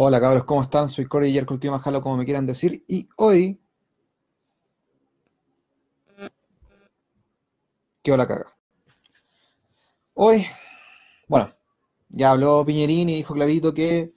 Hola 0.00 0.20
cabros, 0.20 0.44
¿cómo 0.44 0.62
están? 0.62 0.88
Soy 0.88 1.06
Corey 1.06 1.32
Yerko, 1.32 1.54
último 1.54 1.72
Majalo, 1.72 2.00
como 2.00 2.16
me 2.16 2.24
quieran 2.24 2.46
decir. 2.46 2.84
Y 2.86 3.08
hoy. 3.16 3.60
¿Qué 8.00 8.12
hola 8.12 8.28
caga? 8.28 8.46
Hoy, 10.14 10.46
bueno, 11.26 11.50
ya 12.10 12.30
habló 12.30 12.64
Piñerín 12.64 13.08
y 13.08 13.16
dijo 13.16 13.34
clarito 13.34 13.74
que 13.74 14.14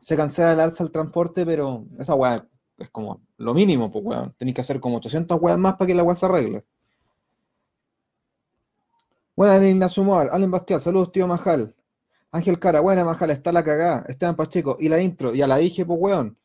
se 0.00 0.16
cancela 0.16 0.54
el 0.54 0.60
alza 0.60 0.82
al 0.82 0.90
transporte, 0.90 1.44
pero 1.44 1.84
esa 1.98 2.14
weá 2.14 2.48
es 2.78 2.88
como 2.88 3.20
lo 3.36 3.52
mínimo, 3.52 3.92
pues 3.92 4.02
weón. 4.06 4.34
Tenéis 4.38 4.54
que 4.54 4.60
hacer 4.62 4.80
como 4.80 4.96
800 4.96 5.36
weas 5.42 5.58
más 5.58 5.74
para 5.74 5.88
que 5.88 5.94
la 5.94 6.04
weá 6.04 6.14
se 6.16 6.24
arregle. 6.24 6.64
Buenas, 9.36 9.62
Ignacio 9.62 10.04
Moar, 10.04 10.30
Allen 10.32 10.50
Bastián, 10.50 10.80
saludos, 10.80 11.12
tío 11.12 11.26
Majal. 11.26 11.74
Ángel 12.32 12.58
Cara, 12.58 12.80
buena 12.80 13.04
Majal, 13.04 13.30
está 13.30 13.52
la 13.52 13.62
cagada. 13.62 14.04
Esteban 14.08 14.36
Pacheco, 14.36 14.76
y 14.80 14.88
la 14.88 15.00
intro, 15.00 15.34
ya 15.34 15.46
la 15.46 15.58
dije, 15.58 15.84
pues 15.84 15.98
weón. 16.00 16.38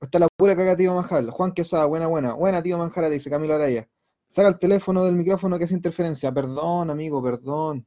Está 0.00 0.20
la 0.20 0.28
pura 0.36 0.54
cagada, 0.54 0.76
tío 0.76 0.94
Majal. 0.94 1.30
Juan 1.30 1.52
Quesada, 1.52 1.86
buena, 1.86 2.06
buena. 2.06 2.34
Buena, 2.34 2.62
tío 2.62 2.78
Manjara, 2.78 3.08
dice 3.08 3.28
Camilo 3.28 3.54
Araya. 3.54 3.88
Saca 4.28 4.48
el 4.48 4.58
teléfono 4.58 5.04
del 5.04 5.16
micrófono 5.16 5.58
que 5.58 5.64
es 5.64 5.72
interferencia. 5.72 6.32
Perdón, 6.32 6.90
amigo, 6.90 7.20
perdón. 7.20 7.84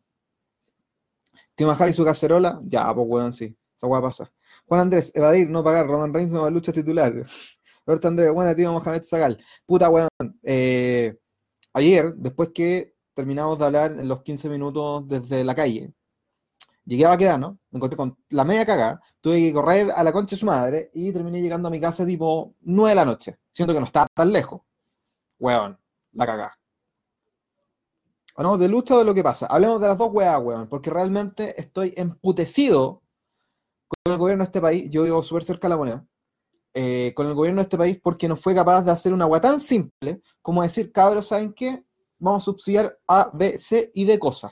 Tío 1.55 1.67
Majal 1.67 1.89
y 1.89 1.93
su 1.93 2.03
cacerola, 2.03 2.59
ya, 2.65 2.93
pues 2.93 3.07
weón, 3.09 3.31
sí. 3.31 3.55
Esa 3.77 3.87
weá 3.87 4.01
pasa. 4.01 4.29
Juan 4.67 4.81
Andrés, 4.81 5.11
evadir, 5.15 5.49
no 5.49 5.63
pagar. 5.63 5.87
Roman 5.87 6.13
Reigns, 6.13 6.33
nueva 6.33 6.49
lucha 6.49 6.73
titular. 6.73 7.13
Roberto 7.85 8.07
Andrés, 8.09 8.33
buena, 8.33 8.53
tío 8.53 8.73
Mohamed 8.73 9.03
Zagal. 9.03 9.41
Puta 9.65 9.89
weón. 9.89 10.09
Eh, 10.43 11.17
ayer, 11.73 12.13
después 12.15 12.49
que 12.53 12.93
terminamos 13.13 13.57
de 13.57 13.65
hablar 13.65 13.91
en 13.93 14.07
los 14.09 14.21
15 14.21 14.49
minutos 14.49 15.07
desde 15.07 15.45
la 15.45 15.55
calle, 15.55 15.93
Llegué 16.91 17.05
a 17.05 17.37
¿no? 17.37 17.57
me 17.69 17.77
encontré 17.77 17.95
con 17.95 18.17
la 18.31 18.43
media 18.43 18.65
cagada, 18.65 19.01
tuve 19.21 19.39
que 19.39 19.53
correr 19.53 19.91
a 19.95 20.03
la 20.03 20.11
concha 20.11 20.35
de 20.35 20.39
su 20.41 20.45
madre 20.45 20.91
y 20.93 21.13
terminé 21.13 21.41
llegando 21.41 21.69
a 21.69 21.71
mi 21.71 21.79
casa 21.79 22.05
tipo 22.05 22.55
9 22.59 22.89
de 22.89 22.95
la 22.95 23.05
noche. 23.05 23.39
Siento 23.49 23.73
que 23.73 23.79
no 23.79 23.85
estaba 23.85 24.07
tan 24.13 24.29
lejos. 24.29 24.59
Weón, 25.39 25.79
la 26.11 26.25
cagada. 26.25 26.59
Hablamos 28.35 28.59
de 28.59 28.67
lucha 28.67 28.95
o 28.95 28.99
de 28.99 29.05
lo 29.05 29.13
que 29.13 29.23
pasa. 29.23 29.45
Hablemos 29.45 29.79
de 29.79 29.87
las 29.87 29.97
dos 29.97 30.09
weas, 30.11 30.37
weón, 30.41 30.67
porque 30.67 30.89
realmente 30.89 31.57
estoy 31.57 31.93
emputecido 31.95 33.01
con 33.87 34.11
el 34.11 34.19
gobierno 34.19 34.43
de 34.43 34.47
este 34.47 34.59
país. 34.59 34.91
Yo 34.91 35.03
vivo 35.03 35.23
súper 35.23 35.45
cerca 35.45 35.69
de 35.69 35.69
la 35.69 35.77
moneda. 35.77 36.05
Eh, 36.73 37.13
con 37.15 37.25
el 37.25 37.35
gobierno 37.35 37.61
de 37.61 37.63
este 37.63 37.77
país 37.77 38.01
porque 38.03 38.27
no 38.27 38.35
fue 38.35 38.53
capaz 38.53 38.81
de 38.81 38.91
hacer 38.91 39.13
una 39.13 39.27
wea 39.27 39.39
tan 39.39 39.61
simple 39.61 40.19
como 40.41 40.61
decir, 40.61 40.91
cabros, 40.91 41.27
¿saben 41.27 41.53
qué? 41.53 41.85
Vamos 42.19 42.43
a 42.43 42.45
subsidiar 42.45 42.99
A, 43.07 43.31
B, 43.33 43.57
C 43.57 43.91
y 43.93 44.03
D 44.03 44.19
cosas. 44.19 44.51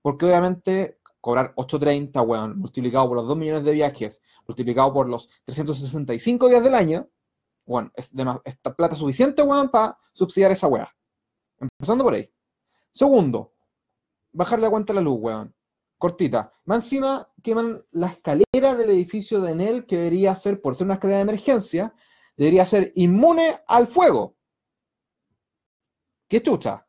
Porque 0.00 0.24
obviamente 0.24 0.98
cobrar 1.22 1.54
8.30, 1.54 2.26
weón, 2.26 2.58
multiplicado 2.58 3.06
por 3.08 3.16
los 3.16 3.28
2 3.28 3.36
millones 3.36 3.64
de 3.64 3.72
viajes, 3.72 4.20
multiplicado 4.46 4.92
por 4.92 5.08
los 5.08 5.28
365 5.44 6.48
días 6.48 6.64
del 6.64 6.74
año, 6.74 7.08
bueno, 7.64 7.92
es 7.94 8.10
esta 8.44 8.74
plata 8.74 8.96
suficiente, 8.96 9.40
weón, 9.40 9.70
para 9.70 9.96
subsidiar 10.12 10.50
esa 10.50 10.66
weá. 10.66 10.92
Empezando 11.60 12.02
por 12.02 12.14
ahí. 12.14 12.28
Segundo, 12.90 13.52
bajarle 14.32 14.64
la 14.64 14.70
cuenta 14.70 14.92
a 14.92 14.96
la 14.96 15.00
luz, 15.00 15.18
weón. 15.20 15.54
Cortita. 15.96 16.52
Más 16.64 16.84
encima 16.84 17.30
queman 17.40 17.84
la 17.92 18.08
escalera 18.08 18.74
del 18.74 18.90
edificio 18.90 19.40
de 19.40 19.52
Enel, 19.52 19.86
que 19.86 19.98
debería 19.98 20.34
ser, 20.34 20.60
por 20.60 20.74
ser 20.74 20.86
una 20.86 20.94
escalera 20.94 21.18
de 21.18 21.22
emergencia, 21.22 21.94
debería 22.36 22.66
ser 22.66 22.92
inmune 22.96 23.58
al 23.68 23.86
fuego. 23.86 24.34
¿Qué 26.26 26.42
chucha? 26.42 26.84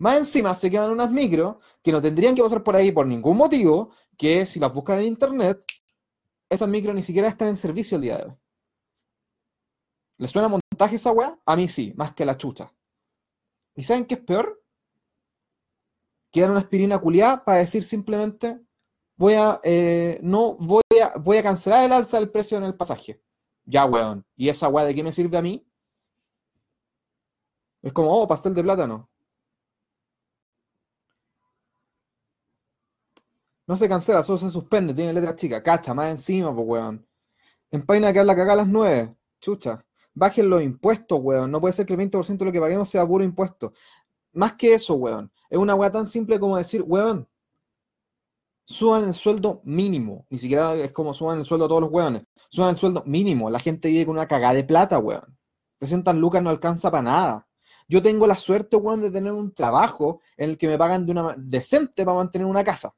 Más 0.00 0.16
encima 0.16 0.54
se 0.54 0.70
quedan 0.70 0.90
unas 0.90 1.10
micros 1.10 1.56
que 1.82 1.92
no 1.92 2.00
tendrían 2.00 2.34
que 2.34 2.42
pasar 2.42 2.62
por 2.62 2.74
ahí 2.74 2.90
por 2.90 3.06
ningún 3.06 3.36
motivo, 3.36 3.90
que 4.16 4.46
si 4.46 4.58
las 4.58 4.72
buscan 4.72 4.98
en 5.00 5.04
internet, 5.04 5.62
esas 6.48 6.66
micros 6.70 6.94
ni 6.94 7.02
siquiera 7.02 7.28
están 7.28 7.48
en 7.48 7.56
servicio 7.58 7.96
el 7.96 8.02
día 8.02 8.16
de 8.16 8.24
hoy. 8.24 8.34
¿Les 10.16 10.30
suena 10.30 10.48
montaje 10.48 10.96
esa 10.96 11.12
weá? 11.12 11.38
A 11.44 11.54
mí 11.54 11.68
sí, 11.68 11.92
más 11.96 12.14
que 12.14 12.24
la 12.24 12.38
chucha. 12.38 12.72
¿Y 13.76 13.82
saben 13.82 14.06
qué 14.06 14.14
es 14.14 14.20
peor? 14.20 14.64
Quedan 16.32 16.52
una 16.52 16.60
aspirina 16.60 16.98
culiada 16.98 17.44
para 17.44 17.58
decir 17.58 17.84
simplemente 17.84 18.58
voy 19.16 19.34
a 19.34 19.60
eh, 19.62 20.18
no 20.22 20.54
voy 20.54 20.80
a 21.02 21.18
voy 21.18 21.36
a 21.36 21.42
cancelar 21.42 21.84
el 21.84 21.92
alza 21.92 22.18
del 22.18 22.30
precio 22.30 22.56
en 22.56 22.64
el 22.64 22.74
pasaje. 22.74 23.22
Ya, 23.66 23.84
weón. 23.84 24.24
¿Y 24.34 24.48
esa 24.48 24.68
weá 24.68 24.86
de 24.86 24.94
qué 24.94 25.02
me 25.02 25.12
sirve 25.12 25.36
a 25.36 25.42
mí? 25.42 25.62
Es 27.82 27.92
como, 27.92 28.14
oh, 28.14 28.26
pastel 28.26 28.54
de 28.54 28.62
plátano. 28.62 29.09
No 33.70 33.76
se 33.76 33.88
cancela, 33.88 34.24
solo 34.24 34.36
se 34.36 34.50
suspende, 34.50 34.92
tiene 34.94 35.12
letra 35.12 35.36
chica. 35.36 35.62
Cacha, 35.62 35.94
más 35.94 36.10
encima, 36.10 36.52
pues, 36.52 36.66
weón. 36.66 37.06
En 37.70 37.86
página 37.86 38.12
que 38.12 38.18
habla 38.18 38.34
cagada 38.34 38.54
a 38.54 38.56
las 38.64 38.66
9. 38.66 39.14
Chucha. 39.40 39.86
Bajen 40.12 40.50
los 40.50 40.60
impuestos, 40.60 41.20
weón. 41.22 41.52
No 41.52 41.60
puede 41.60 41.72
ser 41.72 41.86
que 41.86 41.92
el 41.92 42.00
20% 42.00 42.36
de 42.36 42.44
lo 42.46 42.50
que 42.50 42.60
paguemos 42.60 42.88
sea 42.88 43.06
puro 43.06 43.22
impuesto. 43.22 43.72
Más 44.32 44.54
que 44.54 44.74
eso, 44.74 44.94
weón. 44.94 45.30
Es 45.48 45.56
una 45.56 45.76
weá 45.76 45.92
tan 45.92 46.04
simple 46.04 46.40
como 46.40 46.56
decir, 46.56 46.82
weón, 46.84 47.28
suban 48.64 49.04
el 49.04 49.14
sueldo 49.14 49.60
mínimo. 49.62 50.26
Ni 50.30 50.38
siquiera 50.38 50.74
es 50.74 50.90
como 50.90 51.14
suban 51.14 51.38
el 51.38 51.44
sueldo 51.44 51.66
a 51.66 51.68
todos 51.68 51.82
los 51.82 51.92
weones. 51.92 52.24
Suban 52.48 52.70
el 52.70 52.76
sueldo 52.76 53.04
mínimo. 53.06 53.50
La 53.50 53.60
gente 53.60 53.88
vive 53.88 54.04
con 54.04 54.16
una 54.16 54.26
cagada 54.26 54.54
de 54.54 54.64
plata, 54.64 54.98
weón. 54.98 55.38
300 55.78 56.16
lucas 56.16 56.42
no 56.42 56.50
alcanza 56.50 56.90
para 56.90 57.04
nada. 57.04 57.48
Yo 57.86 58.02
tengo 58.02 58.26
la 58.26 58.34
suerte, 58.34 58.76
weón, 58.76 59.00
de 59.00 59.12
tener 59.12 59.32
un 59.32 59.54
trabajo 59.54 60.22
en 60.36 60.50
el 60.50 60.58
que 60.58 60.66
me 60.66 60.76
pagan 60.76 61.06
de 61.06 61.12
una 61.12 61.36
decente 61.38 62.04
para 62.04 62.16
mantener 62.16 62.48
una 62.48 62.64
casa. 62.64 62.92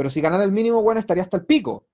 Pero 0.00 0.08
si 0.08 0.22
ganara 0.22 0.44
el 0.44 0.50
mínimo, 0.50 0.80
bueno, 0.80 0.98
estaría 0.98 1.22
hasta 1.22 1.36
el 1.36 1.44
pico. 1.44 1.86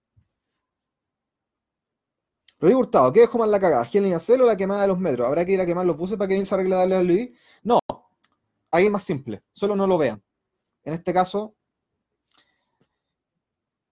Luis 2.60 2.72
Hurtado, 2.72 3.12
¿qué 3.12 3.22
dejó 3.22 3.36
más 3.36 3.48
la 3.48 3.58
cagada? 3.58 3.84
¿Quién 3.84 4.14
a 4.14 4.18
o 4.18 4.46
la 4.46 4.56
quemada 4.56 4.82
de 4.82 4.86
los 4.86 4.96
metros? 4.96 5.26
¿Habrá 5.26 5.44
que 5.44 5.50
ir 5.50 5.60
a 5.60 5.66
quemar 5.66 5.84
los 5.84 5.96
buses 5.96 6.16
para 6.16 6.28
que 6.28 6.34
bien 6.34 6.46
se 6.46 6.54
arregle 6.54 6.76
darle 6.76 6.94
a 6.94 7.02
Luis? 7.02 7.30
No, 7.64 7.80
ahí 8.70 8.84
es 8.84 8.92
más 8.92 9.02
simple, 9.02 9.42
solo 9.52 9.74
no 9.74 9.88
lo 9.88 9.98
vean. 9.98 10.22
En 10.84 10.94
este 10.94 11.12
caso, 11.12 11.56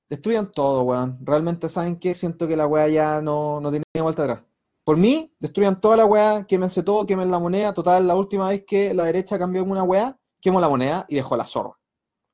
destruyan 0.09 0.53
todo, 0.53 0.85
weón. 0.85 1.19
Realmente, 1.21 1.69
¿saben 1.69 1.99
qué? 1.99 2.15
Siento 2.15 2.47
que 2.47 2.55
la 2.55 2.69
weá 2.69 2.87
ya 2.87 3.21
no, 3.21 3.61
no 3.61 3.71
tiene 3.71 3.85
vuelta 4.01 4.23
atrás. 4.23 4.45
Por 4.85 4.97
mí, 4.97 5.35
destruyan 5.41 5.81
toda 5.81 5.97
la 5.97 6.07
weá, 6.07 6.47
quémense 6.47 6.85
todo, 6.85 7.05
quemen 7.05 7.33
la 7.33 7.41
moneda. 7.41 7.75
Total, 7.75 8.07
la 8.07 8.15
última 8.15 8.49
vez 8.51 8.63
que 8.65 8.95
la 8.95 9.07
derecha 9.07 9.41
cambió 9.41 9.63
en 9.63 9.71
una 9.73 9.83
weá, 9.83 10.17
quemó 10.41 10.61
la 10.61 10.69
moneda 10.69 11.05
y 11.09 11.17
dejó 11.17 11.37
la 11.37 11.47
zorra. 11.47 11.77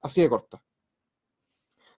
Así 0.03 0.21
de 0.21 0.29
corta. 0.29 0.63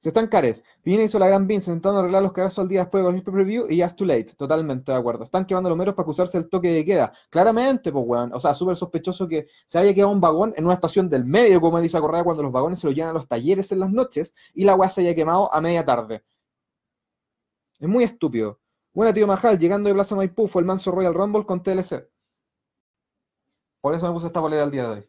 Se 0.02 0.08
están 0.08 0.26
cares. 0.26 0.64
Viene 0.84 1.04
hizo 1.04 1.16
la 1.20 1.28
gran 1.28 1.46
Vince 1.46 1.70
intentando 1.70 2.00
arreglar 2.00 2.24
los 2.24 2.32
cagazos 2.32 2.58
al 2.58 2.68
día 2.68 2.80
después 2.80 3.04
de 3.04 3.12
los 3.12 3.22
preview 3.22 3.66
y 3.70 3.76
ya 3.76 3.86
es 3.86 3.94
too 3.94 4.04
late. 4.04 4.34
Totalmente 4.36 4.90
de 4.90 4.98
acuerdo. 4.98 5.22
Están 5.22 5.46
quemando 5.46 5.68
los 5.68 5.78
meros 5.78 5.94
para 5.94 6.02
acusarse 6.02 6.40
del 6.40 6.48
toque 6.48 6.72
de 6.72 6.84
queda. 6.84 7.12
Claramente, 7.30 7.92
pues, 7.92 8.04
weón. 8.04 8.32
O 8.34 8.40
sea, 8.40 8.52
súper 8.52 8.74
sospechoso 8.74 9.28
que 9.28 9.46
se 9.64 9.78
haya 9.78 9.94
quedado 9.94 10.10
un 10.10 10.20
vagón 10.20 10.54
en 10.56 10.64
una 10.64 10.74
estación 10.74 11.08
del 11.08 11.24
medio, 11.24 11.60
como 11.60 11.78
Elisa 11.78 12.00
Correa, 12.00 12.24
cuando 12.24 12.42
los 12.42 12.50
vagones 12.50 12.80
se 12.80 12.88
lo 12.88 12.92
llevan 12.92 13.10
a 13.10 13.12
los 13.12 13.28
talleres 13.28 13.70
en 13.70 13.78
las 13.78 13.92
noches 13.92 14.34
y 14.54 14.64
la 14.64 14.74
weá 14.74 14.90
se 14.90 15.02
haya 15.02 15.14
quemado 15.14 15.54
a 15.54 15.60
media 15.60 15.84
tarde. 15.84 16.24
Es 17.78 17.88
muy 17.88 18.02
estúpido. 18.02 18.58
Buena, 18.92 19.14
tío 19.14 19.28
Majal, 19.28 19.56
llegando 19.56 19.86
de 19.86 19.94
Plaza 19.94 20.16
Maipú, 20.16 20.48
fue 20.48 20.62
el 20.62 20.66
manso 20.66 20.90
Royal 20.90 21.14
Rumble 21.14 21.46
con 21.46 21.62
TLC. 21.62 22.10
Por 23.80 23.94
eso 23.94 24.08
me 24.08 24.12
puse 24.12 24.26
esta 24.26 24.40
bolera 24.40 24.64
al 24.64 24.70
día 24.72 24.82
de 24.82 24.88
hoy. 24.88 25.08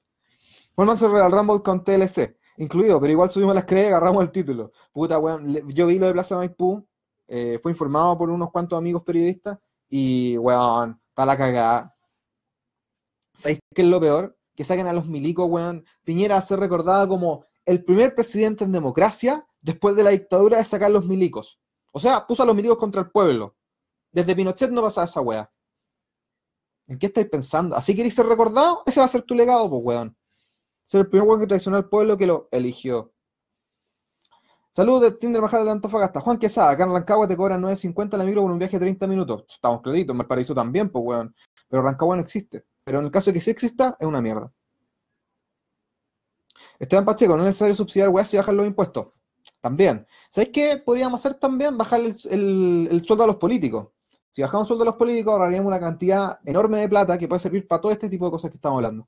Fue 0.75 0.83
el 0.83 0.87
manso 0.87 1.07
Royal 1.07 1.31
Rumble 1.31 1.63
con 1.63 1.83
TLC 1.83 2.42
incluido, 2.57 2.99
pero 2.99 3.11
igual 3.11 3.29
subimos 3.29 3.55
las 3.55 3.65
crees 3.65 3.85
y 3.85 3.87
agarramos 3.87 4.23
el 4.23 4.31
título. 4.31 4.71
Puta, 4.91 5.17
weón, 5.17 5.69
yo 5.69 5.87
vi 5.87 5.99
lo 5.99 6.07
de 6.07 6.13
Plaza 6.13 6.37
Maipú, 6.37 6.85
eh, 7.27 7.59
fue 7.61 7.71
informado 7.71 8.17
por 8.17 8.29
unos 8.29 8.51
cuantos 8.51 8.77
amigos 8.77 9.03
periodistas 9.03 9.57
y, 9.89 10.37
weón, 10.37 10.99
está 11.09 11.25
la 11.25 11.37
cagada. 11.37 11.95
¿Sabéis 13.33 13.59
qué 13.73 13.81
es 13.81 13.87
lo 13.87 13.99
peor? 13.99 14.37
Que 14.55 14.63
saquen 14.63 14.87
a 14.87 14.93
los 14.93 15.07
milicos, 15.07 15.49
weón. 15.49 15.85
Piñera 16.03 16.37
a 16.37 16.41
ser 16.41 16.59
recordada 16.59 17.07
como 17.07 17.45
el 17.65 17.83
primer 17.83 18.13
presidente 18.13 18.63
en 18.63 18.71
democracia 18.71 19.47
después 19.61 19.95
de 19.95 20.03
la 20.03 20.11
dictadura 20.11 20.57
de 20.57 20.65
sacar 20.65 20.91
los 20.91 21.05
milicos. 21.05 21.59
O 21.91 21.99
sea, 21.99 22.27
puso 22.27 22.43
a 22.43 22.45
los 22.45 22.55
milicos 22.55 22.77
contra 22.77 23.01
el 23.01 23.09
pueblo. 23.09 23.55
Desde 24.11 24.35
Pinochet 24.35 24.69
no 24.69 24.81
pasaba 24.81 25.05
esa 25.05 25.21
weá. 25.21 25.51
¿En 26.87 26.99
qué 26.99 27.07
estáis 27.07 27.29
pensando? 27.29 27.75
¿Así 27.75 27.95
queréis 27.95 28.13
ser 28.13 28.27
recordado? 28.27 28.83
Ese 28.85 28.99
va 28.99 29.05
a 29.05 29.09
ser 29.09 29.23
tu 29.23 29.33
legado, 29.33 29.69
pues, 29.69 29.81
weón 29.83 30.17
ser 30.83 31.01
el 31.01 31.09
primer 31.09 31.27
weón 31.27 31.41
que 31.41 31.47
traicionó 31.47 31.77
al 31.77 31.89
pueblo 31.89 32.17
que 32.17 32.27
lo 32.27 32.49
eligió. 32.51 33.13
Saludos 34.71 35.01
de 35.01 35.11
Tinder 35.11 35.41
Bajada 35.41 35.65
de 35.65 35.71
Antofagasta. 35.71 36.19
Juan 36.19 36.39
Quesada, 36.39 36.71
acá 36.71 36.83
en 36.83 36.93
Rancagua 36.93 37.27
te 37.27 37.37
cobran 37.37 37.61
9.50 37.61 38.17
la 38.17 38.25
micro 38.25 38.41
por 38.41 38.51
un 38.51 38.57
viaje 38.57 38.77
de 38.77 38.85
30 38.85 39.05
minutos. 39.05 39.45
Estamos 39.47 39.81
claritos, 39.81 40.15
en 40.15 40.27
paraíso 40.27 40.55
también, 40.55 40.89
pues 40.89 41.05
weón. 41.05 41.35
Pero 41.69 41.83
Rancagua 41.83 42.15
no 42.15 42.23
existe. 42.23 42.65
Pero 42.83 42.99
en 42.99 43.05
el 43.05 43.11
caso 43.11 43.29
de 43.29 43.35
que 43.35 43.41
sí 43.41 43.51
exista, 43.51 43.95
es 43.99 44.07
una 44.07 44.19
mierda. 44.19 44.51
Esteban 46.79 47.05
Pacheco, 47.05 47.35
no 47.35 47.43
es 47.43 47.47
necesario 47.47 47.75
subsidiar 47.75 48.09
weas 48.09 48.27
si 48.27 48.37
bajan 48.37 48.57
los 48.57 48.65
impuestos. 48.65 49.07
También. 49.61 50.07
¿Sabéis 50.29 50.51
qué 50.51 50.77
podríamos 50.83 51.21
hacer 51.21 51.35
también? 51.35 51.77
Bajar 51.77 51.99
el, 51.99 52.87
el 52.91 53.03
sueldo 53.03 53.25
a 53.25 53.27
los 53.27 53.35
políticos. 53.35 53.89
Si 54.31 54.41
bajamos 54.41 54.65
el 54.65 54.67
sueldo 54.69 54.83
a 54.83 54.85
los 54.85 54.95
políticos, 54.95 55.33
ahorraríamos 55.33 55.67
una 55.67 55.79
cantidad 55.79 56.39
enorme 56.45 56.79
de 56.79 56.89
plata 56.89 57.17
que 57.19 57.27
puede 57.27 57.39
servir 57.39 57.67
para 57.67 57.79
todo 57.79 57.91
este 57.91 58.09
tipo 58.09 58.25
de 58.25 58.31
cosas 58.31 58.49
que 58.49 58.57
estamos 58.57 58.77
hablando. 58.77 59.07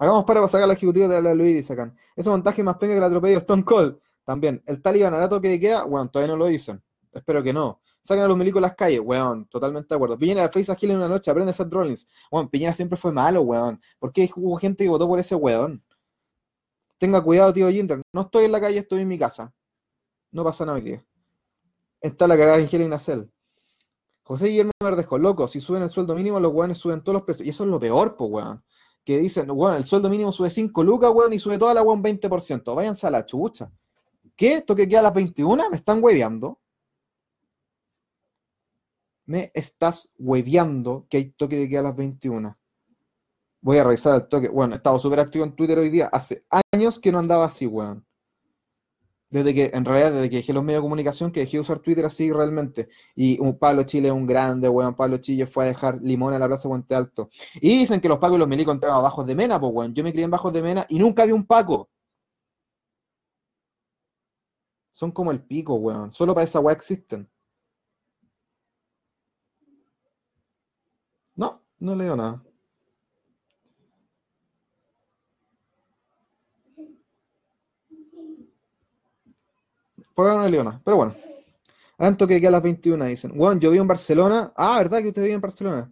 Hagamos 0.00 0.24
para 0.24 0.48
sacar 0.48 0.66
la 0.66 0.72
ejecutiva 0.72 1.08
de 1.08 1.20
la 1.20 1.34
Luis, 1.34 1.66
sacan. 1.66 1.94
Ese 2.16 2.30
montaje 2.30 2.62
más 2.62 2.78
pega 2.78 2.94
que 2.94 2.98
el 2.98 3.04
atropello 3.04 3.36
Stone 3.36 3.62
Cold. 3.62 3.98
También. 4.24 4.62
El 4.64 4.80
Taliban 4.80 5.12
hará 5.12 5.28
toque 5.28 5.48
de 5.48 5.60
queda. 5.60 5.84
Bueno, 5.84 6.08
todavía 6.08 6.32
no 6.32 6.38
lo 6.38 6.46
dicen. 6.46 6.82
Espero 7.12 7.42
que 7.42 7.52
no. 7.52 7.82
Sacan 8.00 8.24
a 8.24 8.28
los 8.28 8.38
milicos 8.38 8.60
a 8.60 8.62
las 8.62 8.74
calles, 8.74 9.02
weón, 9.04 9.44
totalmente 9.44 9.88
de 9.90 9.94
acuerdo. 9.96 10.16
Piñera 10.16 10.48
face 10.48 10.72
a 10.72 10.76
en 10.80 10.96
una 10.96 11.06
noche, 11.06 11.30
aprende 11.30 11.50
a 11.50 11.52
hacer 11.52 11.68
Rollins. 11.68 12.08
Weón, 12.30 12.48
Piñera 12.48 12.72
siempre 12.72 12.96
fue 12.96 13.12
malo, 13.12 13.42
weón. 13.42 13.78
¿Por 13.98 14.10
qué 14.10 14.30
hubo 14.36 14.56
gente 14.56 14.84
que 14.84 14.88
votó 14.88 15.06
por 15.06 15.18
ese 15.18 15.34
weón? 15.34 15.84
Tenga 16.96 17.22
cuidado, 17.22 17.52
tío 17.52 17.68
Jinder. 17.68 18.00
No 18.14 18.22
estoy 18.22 18.46
en 18.46 18.52
la 18.52 18.60
calle, 18.60 18.78
estoy 18.78 19.02
en 19.02 19.08
mi 19.08 19.18
casa. 19.18 19.52
No 20.32 20.42
pasa 20.44 20.64
nada 20.64 20.78
aquí. 20.78 20.98
Está 22.00 22.26
la 22.26 22.38
cagada 22.38 22.56
de 22.56 22.62
Ingel 22.62 22.80
y 22.80 22.88
Nacel. 22.88 23.30
José 24.22 24.46
Guillermo 24.46 24.72
Verdejo, 24.82 25.18
loco, 25.18 25.46
si 25.46 25.60
suben 25.60 25.82
el 25.82 25.90
sueldo 25.90 26.14
mínimo, 26.14 26.40
los 26.40 26.54
weones 26.54 26.78
suben 26.78 27.02
todos 27.02 27.14
los 27.14 27.22
precios. 27.24 27.46
Y 27.46 27.50
eso 27.50 27.64
es 27.64 27.70
lo 27.70 27.78
peor, 27.78 28.16
pues, 28.16 28.30
weón. 28.30 28.64
Que 29.10 29.18
dicen, 29.18 29.50
weón, 29.50 29.74
el 29.74 29.82
sueldo 29.82 30.08
mínimo 30.08 30.30
sube 30.30 30.48
5 30.48 30.84
lucas, 30.84 31.10
weón, 31.12 31.32
y 31.32 31.40
sube 31.40 31.58
toda 31.58 31.74
la 31.74 31.82
weón 31.82 32.00
20%. 32.00 32.76
Váyanse 32.76 33.08
a 33.08 33.10
la 33.10 33.26
chucha. 33.26 33.68
¿Qué? 34.36 34.62
¿Toque 34.62 34.88
queda 34.88 35.00
a 35.00 35.02
las 35.02 35.14
21? 35.14 35.68
¿Me 35.68 35.76
están 35.76 36.00
hueveando? 36.00 36.60
Me 39.26 39.50
estás 39.52 40.08
hueveando 40.16 41.08
que 41.10 41.16
hay 41.16 41.30
toque 41.30 41.56
de 41.56 41.68
queda 41.68 41.80
a 41.80 41.82
las 41.82 41.96
21. 41.96 42.56
Voy 43.62 43.78
a 43.78 43.82
revisar 43.82 44.14
el 44.14 44.28
toque. 44.28 44.48
Bueno, 44.48 44.74
he 44.74 44.76
estado 44.76 44.96
súper 45.00 45.18
activo 45.18 45.44
en 45.44 45.56
Twitter 45.56 45.80
hoy 45.80 45.90
día. 45.90 46.08
Hace 46.12 46.44
años 46.72 47.00
que 47.00 47.10
no 47.10 47.18
andaba 47.18 47.46
así, 47.46 47.66
weón. 47.66 48.06
Desde 49.30 49.54
que, 49.54 49.70
en 49.72 49.84
realidad, 49.84 50.10
desde 50.12 50.28
que 50.28 50.36
dejé 50.36 50.52
los 50.52 50.64
medios 50.64 50.80
de 50.80 50.86
comunicación, 50.86 51.30
que 51.30 51.40
dejé 51.40 51.56
de 51.56 51.60
usar 51.60 51.78
Twitter 51.78 52.04
así 52.04 52.32
realmente. 52.32 52.88
Y 53.14 53.38
un 53.40 53.58
Pablo 53.58 53.84
Chile 53.84 54.08
es 54.08 54.14
un 54.14 54.26
grande, 54.26 54.68
weón. 54.68 54.96
Pablo 54.96 55.18
Chile 55.18 55.46
fue 55.46 55.64
a 55.64 55.66
dejar 55.68 56.00
limón 56.02 56.34
en 56.34 56.40
la 56.40 56.48
plaza 56.48 56.68
Puente 56.68 56.94
Alto. 56.96 57.30
Y 57.54 57.78
dicen 57.78 58.00
que 58.00 58.08
los 58.08 58.18
pacos 58.18 58.36
y 58.36 58.38
los 58.40 58.48
milicos 58.48 58.74
entraban 58.74 59.02
bajos 59.02 59.24
de 59.26 59.34
mena, 59.36 59.60
pues, 59.60 59.72
weón. 59.72 59.94
Yo 59.94 60.02
me 60.02 60.10
crié 60.12 60.24
en 60.24 60.30
bajos 60.32 60.52
de 60.52 60.62
mena 60.62 60.84
y 60.88 60.98
nunca 60.98 61.24
vi 61.24 61.32
un 61.32 61.46
paco. 61.46 61.88
Son 64.92 65.10
como 65.10 65.30
el 65.32 65.40
pico, 65.42 65.74
weón. 65.74 66.10
Solo 66.12 66.34
para 66.34 66.44
esa 66.44 66.60
weá 66.60 66.74
existen. 66.74 67.28
No, 71.34 71.60
no 71.80 71.94
leo 71.96 72.14
nada. 72.16 72.42
Por 80.20 80.28
ahora 80.28 80.42
no 80.42 80.48
leo 80.50 80.62
nada. 80.62 80.78
Pero 80.84 80.98
bueno. 80.98 81.14
Tanto 81.96 82.26
que 82.26 82.46
a 82.46 82.50
las 82.50 82.62
21 82.62 83.06
dicen. 83.06 83.32
Weón, 83.34 83.58
yo 83.58 83.70
vivo 83.70 83.80
en 83.80 83.88
Barcelona. 83.88 84.52
Ah, 84.54 84.76
¿verdad 84.76 85.00
que 85.00 85.08
usted 85.08 85.22
vive 85.22 85.32
en 85.32 85.40
Barcelona? 85.40 85.90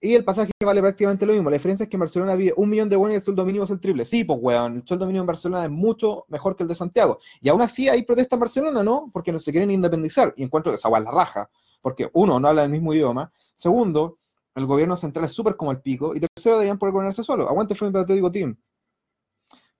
Y 0.00 0.14
el 0.14 0.24
pasaje 0.24 0.50
vale 0.64 0.80
prácticamente 0.80 1.26
lo 1.26 1.34
mismo. 1.34 1.50
La 1.50 1.56
diferencia 1.56 1.84
es 1.84 1.90
que 1.90 1.96
en 1.96 2.00
Barcelona 2.00 2.34
vive 2.34 2.54
un 2.56 2.70
millón 2.70 2.88
de 2.88 2.96
buenos 2.96 3.12
y 3.12 3.16
el 3.16 3.22
sueldo 3.22 3.44
mínimo 3.44 3.66
es 3.66 3.70
el 3.70 3.78
triple. 3.78 4.06
Sí, 4.06 4.24
pues, 4.24 4.38
weón, 4.40 4.76
el 4.76 4.86
sueldo 4.86 5.04
mínimo 5.04 5.24
en 5.24 5.26
Barcelona 5.26 5.64
es 5.64 5.70
mucho 5.70 6.24
mejor 6.28 6.56
que 6.56 6.62
el 6.62 6.68
de 6.70 6.74
Santiago. 6.74 7.18
Y 7.42 7.50
aún 7.50 7.60
así 7.60 7.90
hay 7.90 8.04
protesta 8.04 8.36
en 8.36 8.40
Barcelona, 8.40 8.82
¿no? 8.82 9.10
Porque 9.12 9.32
no 9.32 9.38
se 9.38 9.50
quieren 9.50 9.70
independizar. 9.70 10.32
Y 10.34 10.44
encuentro 10.44 10.72
que 10.72 10.76
esa 10.76 10.88
la 10.88 11.10
raja. 11.10 11.50
Porque, 11.82 12.08
uno, 12.14 12.40
no 12.40 12.48
habla 12.48 12.64
el 12.64 12.70
mismo 12.70 12.94
idioma. 12.94 13.30
Segundo, 13.54 14.16
el 14.54 14.64
gobierno 14.64 14.96
central 14.96 15.26
es 15.26 15.32
súper 15.32 15.56
como 15.56 15.72
el 15.72 15.82
pico. 15.82 16.16
Y 16.16 16.20
tercero, 16.20 16.54
deberían 16.56 16.78
poder 16.78 16.94
ponerse 16.94 17.22
solo. 17.22 17.46
Aguante 17.46 17.74
Frente 17.74 17.98
Patriótico 17.98 18.32
Team. 18.32 18.56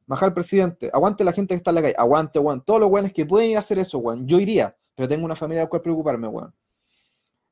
Baja 0.09 0.25
el 0.25 0.33
presidente. 0.33 0.91
Aguante 0.91 1.23
la 1.23 1.33
gente 1.33 1.53
que 1.53 1.59
está 1.59 1.71
en 1.71 1.75
la 1.75 1.83
calle. 1.83 1.95
Aguante, 1.99 2.39
weón. 2.39 2.63
Todos 2.65 2.81
los 2.81 2.91
weones 2.91 3.13
que 3.13 3.27
pueden 3.27 3.51
ir 3.51 3.57
a 3.57 3.61
hacer 3.61 3.79
eso, 3.79 3.99
weón. 3.99 4.27
Yo 4.27 4.41
iría. 4.41 4.75
Pero 4.95 5.07
tengo 5.07 5.27
una 5.27 5.37
familia 5.37 5.65
de 5.65 5.69
cual 5.69 5.83
preocuparme, 5.83 6.27
weón. 6.27 6.55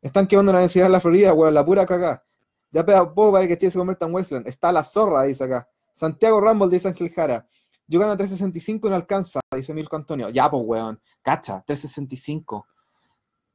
Están 0.01 0.27
quemando 0.27 0.55
la 0.55 0.61
densidad 0.61 0.87
en 0.87 0.93
la 0.93 1.01
Florida, 1.01 1.35
weón. 1.35 1.53
La 1.53 1.65
pura 1.67 1.85
cagada. 1.85 2.25
Ya 2.71 2.85
pega 2.85 3.13
poco 3.13 3.33
para 3.33 3.47
que 3.47 3.59
Chile 3.59 3.71
se 3.71 3.79
convierta 3.79 4.07
en 4.07 4.15
Westland. 4.15 4.49
Está 4.49 4.73
la 4.73 4.83
zorra, 4.83 5.25
dice 5.25 5.45
acá. 5.45 5.69
Santiago 5.93 6.41
Rumble, 6.41 6.71
dice 6.71 6.89
Ángel 6.89 7.11
Jara. 7.11 7.47
Yo 7.87 8.01
gano 8.01 8.17
365 8.17 8.87
y 8.87 8.91
no 8.91 8.97
alcanza, 8.97 9.41
dice 9.55 9.75
Milko 9.75 9.97
Antonio. 9.97 10.31
Ya, 10.31 10.51
pues, 10.51 10.63
weón. 10.65 10.99
Cacha, 11.21 11.63
365. 11.67 12.67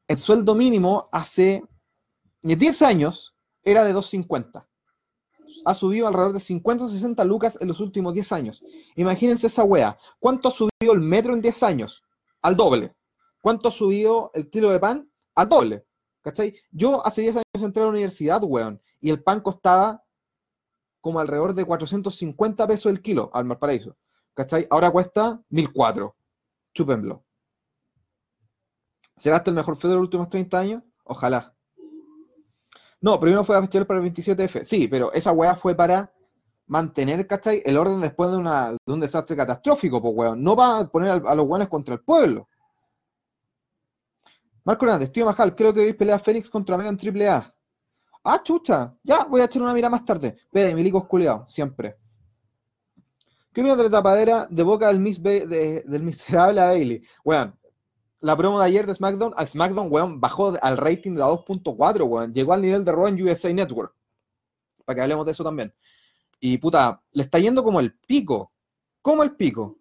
El 0.08 0.18
sueldo 0.18 0.54
mínimo 0.54 1.10
hace 1.12 1.64
10 2.44 2.82
años 2.84 3.36
era 3.64 3.84
de 3.84 3.94
250. 3.94 4.68
Ha 5.66 5.74
subido 5.74 6.08
alrededor 6.08 6.34
de 6.34 6.40
50 6.40 6.86
o 6.86 6.88
60 6.88 7.24
lucas 7.26 7.58
en 7.62 7.68
los 7.68 7.80
últimos 7.80 8.14
10 8.14 8.32
años. 8.32 8.64
Imagínense 8.96 9.48
esa 9.48 9.64
wea. 9.64 9.98
¿Cuánto 10.20 10.50
ha 10.50 10.52
subido 10.52 10.94
el 10.94 11.02
metro 11.02 11.34
en 11.34 11.42
10 11.42 11.64
años? 11.64 12.04
Al 12.42 12.56
doble. 12.56 12.96
¿Cuánto 13.42 13.68
ha 13.70 13.72
subido 13.72 14.32
el 14.34 14.50
kilo 14.50 14.70
de 14.70 14.80
pan? 14.80 15.10
Al 15.36 15.50
doble. 15.50 15.86
¿Cachai? 16.22 16.56
Yo 16.72 17.06
hace 17.06 17.22
10 17.22 17.38
años 17.38 17.64
entré 17.66 17.82
a 17.82 17.86
la 17.86 17.92
universidad, 17.92 18.42
weón 18.44 18.82
y 19.02 19.10
el 19.10 19.22
pan 19.22 19.42
costaba 19.42 20.06
como 21.02 21.20
alrededor 21.20 21.54
de 21.56 21.66
450 21.66 22.68
pesos 22.68 22.92
el 22.92 23.02
kilo 23.02 23.32
al 23.34 23.46
Malparaíso. 23.46 23.98
¿Cachai? 24.36 24.68
Ahora 24.70 24.92
cuesta 24.92 25.42
1004. 25.50 26.16
Chúpenlo. 26.74 27.26
¿Será 29.18 29.44
el 29.46 29.54
mejor 29.54 29.76
feo 29.76 29.90
de 29.90 29.96
los 29.96 30.04
últimos 30.04 30.30
30 30.30 30.60
años? 30.60 30.84
Ojalá. 31.04 31.51
No, 33.02 33.20
primero 33.20 33.44
fue 33.44 33.58
a 33.58 33.62
fechar 33.62 33.86
para 33.88 34.00
el 34.00 34.14
27F. 34.14 34.64
Sí, 34.64 34.88
pero 34.88 35.12
esa 35.12 35.32
weá 35.32 35.56
fue 35.56 35.74
para 35.76 36.14
mantener, 36.68 37.26
¿cachai? 37.28 37.62
El 37.66 37.78
orden 37.78 38.00
después 38.00 38.32
de, 38.32 38.38
una, 38.38 38.72
de 38.72 38.94
un 38.94 39.00
desastre 39.00 39.36
catastrófico, 39.36 40.02
pues 40.02 40.14
weón. 40.16 40.44
No 40.44 40.56
va 40.56 40.80
a 40.80 40.88
poner 40.88 41.10
a, 41.26 41.36
los 41.36 41.48
weones 41.48 41.68
contra 41.68 41.96
el 41.96 42.02
pueblo. 42.02 42.48
Marco 44.64 44.86
Hernández, 44.86 45.12
tío 45.12 45.26
Majal, 45.26 45.56
creo 45.56 45.74
que 45.74 45.80
hoy 45.80 45.94
pelea 45.94 46.20
Fénix 46.20 46.50
contra 46.50 46.78
Mega 46.78 46.90
en 46.90 47.28
AAA. 47.28 47.56
Ah, 48.24 48.42
chucha, 48.44 48.96
ya, 49.04 49.24
voy 49.24 49.42
a 49.42 49.46
echar 49.46 49.64
una 49.64 49.74
mira 49.74 49.90
más 49.90 50.06
tarde. 50.06 50.38
Pede, 50.52 50.76
milicos 50.76 51.08
culiados, 51.08 51.52
siempre. 51.52 51.98
¿Qué 53.52 53.62
opinas 53.62 53.78
de 53.78 53.86
la 53.86 53.90
tapadera 53.90 54.48
de 54.50 54.64
boca 54.64 54.94
del, 54.94 55.04
del 55.86 56.04
miserable 56.04 56.62
Bailey? 56.62 57.04
Weón, 57.26 57.60
la 58.22 58.38
promo 58.38 58.60
de 58.60 58.66
ayer 58.66 58.86
de 58.86 58.94
SmackDown, 58.94 59.34
a 59.36 59.46
SmackDown, 59.46 59.92
weón, 59.92 60.22
bajó 60.22 60.54
al 60.62 60.78
rating 60.78 61.14
de 61.14 61.20
la 61.20 61.28
2.4, 61.28 62.08
weón. 62.08 62.34
Llegó 62.34 62.54
al 62.54 62.62
nivel 62.62 62.86
de 62.86 62.92
Raw 62.92 63.08
en 63.08 63.22
USA 63.22 63.52
Network. 63.52 63.96
Para 64.86 64.96
que 64.96 65.02
hablemos 65.02 65.26
de 65.26 65.32
eso 65.32 65.44
también. 65.44 65.74
Y 66.40 66.58
puta, 66.60 67.04
le 67.12 67.24
está 67.24 67.40
yendo 67.40 67.64
como 67.64 67.80
el 67.80 67.94
pico. 67.94 68.54
Como 69.02 69.24
el 69.24 69.36
pico. 69.36 69.80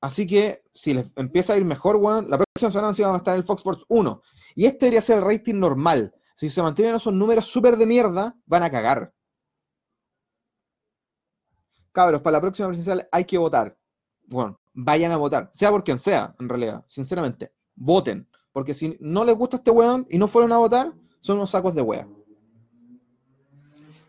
Así 0.00 0.26
que 0.26 0.62
si 0.72 0.94
les 0.94 1.06
empieza 1.16 1.52
a 1.52 1.56
ir 1.56 1.64
mejor, 1.64 1.96
weón, 1.96 2.30
la 2.30 2.38
próxima 2.38 2.70
semana 2.70 2.94
sí 2.94 3.02
vamos 3.02 3.16
a 3.16 3.18
estar 3.18 3.34
en 3.34 3.40
el 3.40 3.46
Fox 3.46 3.60
Sports 3.60 3.84
1. 3.88 4.22
Y 4.54 4.66
este 4.66 4.86
debería 4.86 5.02
ser 5.02 5.18
el 5.18 5.24
rating 5.24 5.56
normal. 5.56 6.14
Si 6.36 6.48
se 6.48 6.62
mantienen 6.62 6.94
esos 6.94 7.12
números 7.12 7.46
súper 7.46 7.76
de 7.76 7.86
mierda, 7.86 8.36
van 8.46 8.62
a 8.62 8.70
cagar. 8.70 9.12
Cabros, 11.92 12.22
para 12.22 12.36
la 12.36 12.40
próxima 12.40 12.68
presidencial 12.68 13.08
hay 13.10 13.24
que 13.24 13.36
votar. 13.36 13.76
Bueno, 14.26 14.60
vayan 14.72 15.10
a 15.10 15.16
votar, 15.16 15.50
sea 15.52 15.70
por 15.70 15.82
quien 15.82 15.98
sea, 15.98 16.34
en 16.38 16.48
realidad, 16.48 16.84
sinceramente. 16.86 17.52
Voten, 17.82 18.28
porque 18.52 18.74
si 18.74 18.98
no 19.00 19.24
les 19.24 19.34
gusta 19.34 19.56
este 19.56 19.70
weón 19.70 20.06
y 20.10 20.18
no 20.18 20.28
fueron 20.28 20.52
a 20.52 20.58
votar, 20.58 20.92
son 21.18 21.36
unos 21.36 21.50
sacos 21.50 21.74
de 21.74 21.80
wea. 21.80 22.06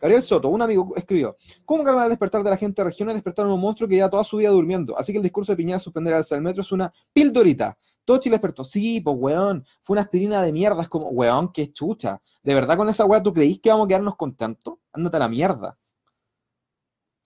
Gabriel 0.01 0.21
Soto, 0.21 0.49
un 0.49 0.61
amigo, 0.61 0.91
escribió: 0.95 1.37
¿Cómo 1.63 1.81
calmar 1.83 2.03
el 2.03 2.09
despertar 2.09 2.43
de 2.43 2.49
la 2.49 2.57
gente 2.57 2.81
de 2.81 2.89
regiones 2.89 3.15
despertaron 3.15 3.53
un 3.53 3.61
monstruo 3.61 3.87
que 3.87 3.95
ya 3.95 4.09
toda 4.09 4.25
su 4.25 4.37
vida 4.37 4.49
durmiendo? 4.49 4.97
Así 4.97 5.13
que 5.13 5.19
el 5.19 5.23
discurso 5.23 5.53
de 5.53 5.55
Piñera 5.55 5.79
suspender 5.79 6.13
al 6.13 6.25
del 6.25 6.41
metro 6.41 6.61
es 6.61 6.71
una 6.73 6.91
pildorita. 7.13 7.77
Todo 8.03 8.17
Chile 8.17 8.33
despertó. 8.33 8.65
Sí, 8.65 8.99
pues, 8.99 9.15
weón. 9.17 9.65
Fue 9.83 9.93
una 9.93 10.01
aspirina 10.01 10.41
de 10.43 10.51
mierda. 10.51 10.81
Es 10.81 10.89
como, 10.89 11.07
weón, 11.09 11.53
qué 11.53 11.71
chucha. 11.71 12.21
¿De 12.43 12.53
verdad 12.53 12.75
con 12.75 12.89
esa 12.89 13.05
weá 13.05 13.23
tú 13.23 13.31
creís 13.31 13.61
que 13.61 13.69
vamos 13.69 13.85
a 13.85 13.87
quedarnos 13.87 14.17
contentos? 14.17 14.79
Ándate 14.91 15.15
a 15.15 15.19
la 15.19 15.29
mierda. 15.29 15.77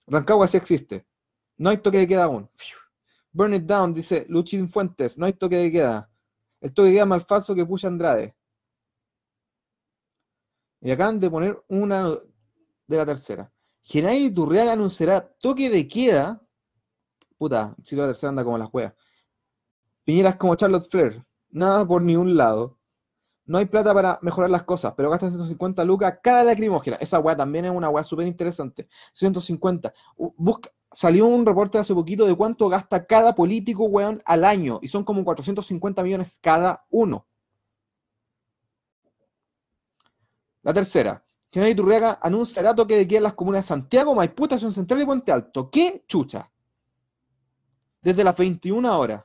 Rancagua 0.06 0.46
sí 0.46 0.58
existe. 0.58 1.06
No 1.56 1.70
hay 1.70 1.78
toque 1.78 1.98
de 1.98 2.06
queda 2.06 2.24
aún. 2.24 2.48
Burn 3.32 3.54
it 3.54 3.64
down, 3.64 3.92
dice 3.92 4.26
Luchín 4.28 4.68
Fuentes. 4.68 5.18
No 5.18 5.26
hay 5.26 5.32
toque 5.32 5.56
de 5.56 5.72
queda. 5.72 6.10
El 6.60 6.72
toque 6.72 6.92
queda 6.92 7.06
más 7.06 7.24
falso 7.24 7.54
que 7.54 7.66
pucha 7.66 7.88
Andrade. 7.88 8.34
Y 10.80 10.90
acaban 10.90 11.18
de 11.18 11.30
poner 11.30 11.64
una 11.68 12.10
de 12.86 12.96
la 12.96 13.06
tercera. 13.06 13.52
Genay 13.82 14.30
Turriaga 14.30 14.72
anunciará 14.72 15.20
toque 15.20 15.70
de 15.70 15.86
queda. 15.86 16.42
Puta, 17.38 17.74
si 17.82 17.96
la 17.96 18.06
tercera 18.06 18.30
anda 18.30 18.44
como 18.44 18.58
las 18.58 18.68
weas. 18.72 18.92
Piñera 20.04 20.30
es 20.30 20.36
como 20.36 20.54
Charlotte 20.54 20.88
Flair, 20.88 21.24
nada 21.50 21.86
por 21.86 22.00
ni 22.00 22.16
un 22.16 22.36
lado. 22.36 22.78
No 23.44 23.58
hay 23.58 23.66
plata 23.66 23.94
para 23.94 24.18
mejorar 24.22 24.50
las 24.50 24.64
cosas, 24.64 24.94
pero 24.96 25.10
gastan 25.10 25.30
150 25.30 25.84
lucas 25.84 26.18
cada 26.22 26.42
lacrimógena. 26.44 26.96
Esa 26.96 27.20
weá 27.20 27.36
también 27.36 27.64
es 27.64 27.70
una 27.70 27.88
weá 27.88 28.02
súper 28.02 28.26
interesante. 28.26 28.88
150. 29.12 29.92
Busca, 30.16 30.70
salió 30.96 31.26
un 31.26 31.44
reporte 31.44 31.76
hace 31.76 31.92
poquito 31.92 32.24
de 32.24 32.34
cuánto 32.34 32.70
gasta 32.70 33.04
cada 33.04 33.34
político, 33.34 33.84
weón, 33.84 34.22
al 34.24 34.46
año. 34.46 34.78
Y 34.80 34.88
son 34.88 35.04
como 35.04 35.22
450 35.24 36.02
millones 36.02 36.38
cada 36.40 36.86
uno. 36.88 37.26
La 40.62 40.72
tercera. 40.72 41.22
General 41.52 41.72
Iturriaga 41.72 42.18
anunciará 42.22 42.74
toque 42.74 42.96
de 42.96 43.06
queda 43.06 43.18
en 43.18 43.24
las 43.24 43.34
comunas 43.34 43.64
de 43.64 43.68
Santiago, 43.68 44.14
Maipú, 44.14 44.44
Estación 44.44 44.72
Central 44.72 45.02
y 45.02 45.04
Puente 45.04 45.32
Alto. 45.32 45.70
¿Qué 45.70 46.02
chucha? 46.08 46.50
Desde 48.00 48.24
las 48.24 48.36
21 48.36 48.98
horas 48.98 49.22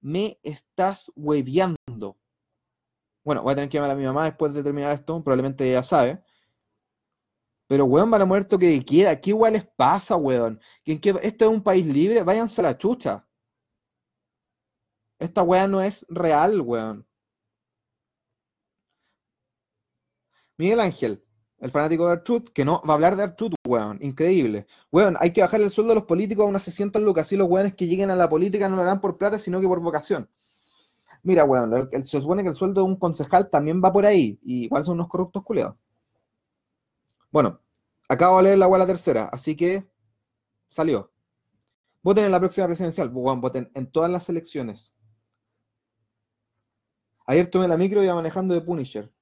me 0.00 0.40
estás 0.42 1.12
hueviando. 1.14 2.16
Bueno, 3.22 3.42
voy 3.42 3.52
a 3.52 3.54
tener 3.54 3.70
que 3.70 3.78
llamar 3.78 3.92
a 3.92 3.94
mi 3.94 4.04
mamá 4.04 4.24
después 4.24 4.52
de 4.52 4.64
terminar 4.64 4.92
esto, 4.92 5.22
probablemente 5.22 5.68
ella 5.68 5.84
sabe. 5.84 6.24
Pero, 7.68 7.84
weón, 7.86 8.10
van 8.10 8.22
a 8.22 8.26
morir 8.26 8.44
toque 8.44 8.68
de 8.68 8.84
queda. 8.84 9.20
¿Qué 9.20 9.30
igual 9.30 9.54
les 9.54 9.66
pasa, 9.66 10.16
weón? 10.16 10.60
¿Que, 10.84 11.00
¿Esto 11.22 11.44
es 11.46 11.50
un 11.50 11.62
país 11.62 11.86
libre? 11.86 12.22
Váyanse 12.22 12.60
a 12.60 12.64
la 12.64 12.78
chucha. 12.78 13.26
Esta 15.18 15.42
weá 15.42 15.66
no 15.66 15.80
es 15.80 16.06
real, 16.08 16.60
weón. 16.60 17.06
Miguel 20.58 20.80
Ángel, 20.80 21.22
el 21.58 21.70
fanático 21.70 22.06
de 22.06 22.12
Artruth, 22.12 22.48
que 22.48 22.64
no 22.64 22.82
va 22.86 22.94
a 22.94 22.94
hablar 22.94 23.16
de 23.16 23.24
Artruth, 23.24 23.54
weón. 23.66 23.98
Increíble. 24.00 24.66
Weón, 24.92 25.16
hay 25.18 25.32
que 25.32 25.40
bajar 25.40 25.60
el 25.60 25.70
sueldo 25.70 25.90
de 25.90 25.96
los 25.96 26.04
políticos 26.04 26.44
a 26.44 26.48
unas 26.48 26.62
600 26.62 27.02
lucas. 27.02 27.26
Así 27.26 27.36
los 27.36 27.48
weones 27.48 27.74
que 27.74 27.86
lleguen 27.86 28.10
a 28.10 28.16
la 28.16 28.28
política 28.28 28.68
no 28.68 28.76
lo 28.76 28.82
harán 28.82 29.00
por 29.00 29.18
plata, 29.18 29.38
sino 29.38 29.60
que 29.60 29.66
por 29.66 29.80
vocación. 29.80 30.28
Mira, 31.22 31.44
weón, 31.44 31.72
se 32.04 32.20
supone 32.20 32.42
que 32.42 32.50
el 32.50 32.54
sueldo 32.54 32.82
de 32.82 32.86
un 32.86 32.96
concejal 32.96 33.50
también 33.50 33.82
va 33.84 33.92
por 33.92 34.06
ahí. 34.06 34.38
Y 34.42 34.64
igual 34.64 34.84
son 34.84 34.94
unos 34.94 35.08
corruptos 35.08 35.42
culeados. 35.42 35.76
Bueno, 37.36 37.60
acabo 38.08 38.38
de 38.38 38.44
leer 38.44 38.56
la 38.56 38.66
la 38.66 38.86
tercera, 38.86 39.26
así 39.26 39.54
que 39.54 39.86
salió. 40.68 41.12
Voten 42.02 42.24
en 42.24 42.32
la 42.32 42.38
próxima 42.40 42.66
presidencial. 42.66 43.10
Weón, 43.12 43.42
voten 43.42 43.70
en 43.74 43.90
todas 43.92 44.10
las 44.10 44.30
elecciones. 44.30 44.96
Ayer 47.26 47.46
tomé 47.50 47.68
la 47.68 47.76
micro 47.76 48.00
y 48.00 48.06
iba 48.06 48.14
manejando 48.14 48.54
de 48.54 48.62
Punisher. 48.62 49.12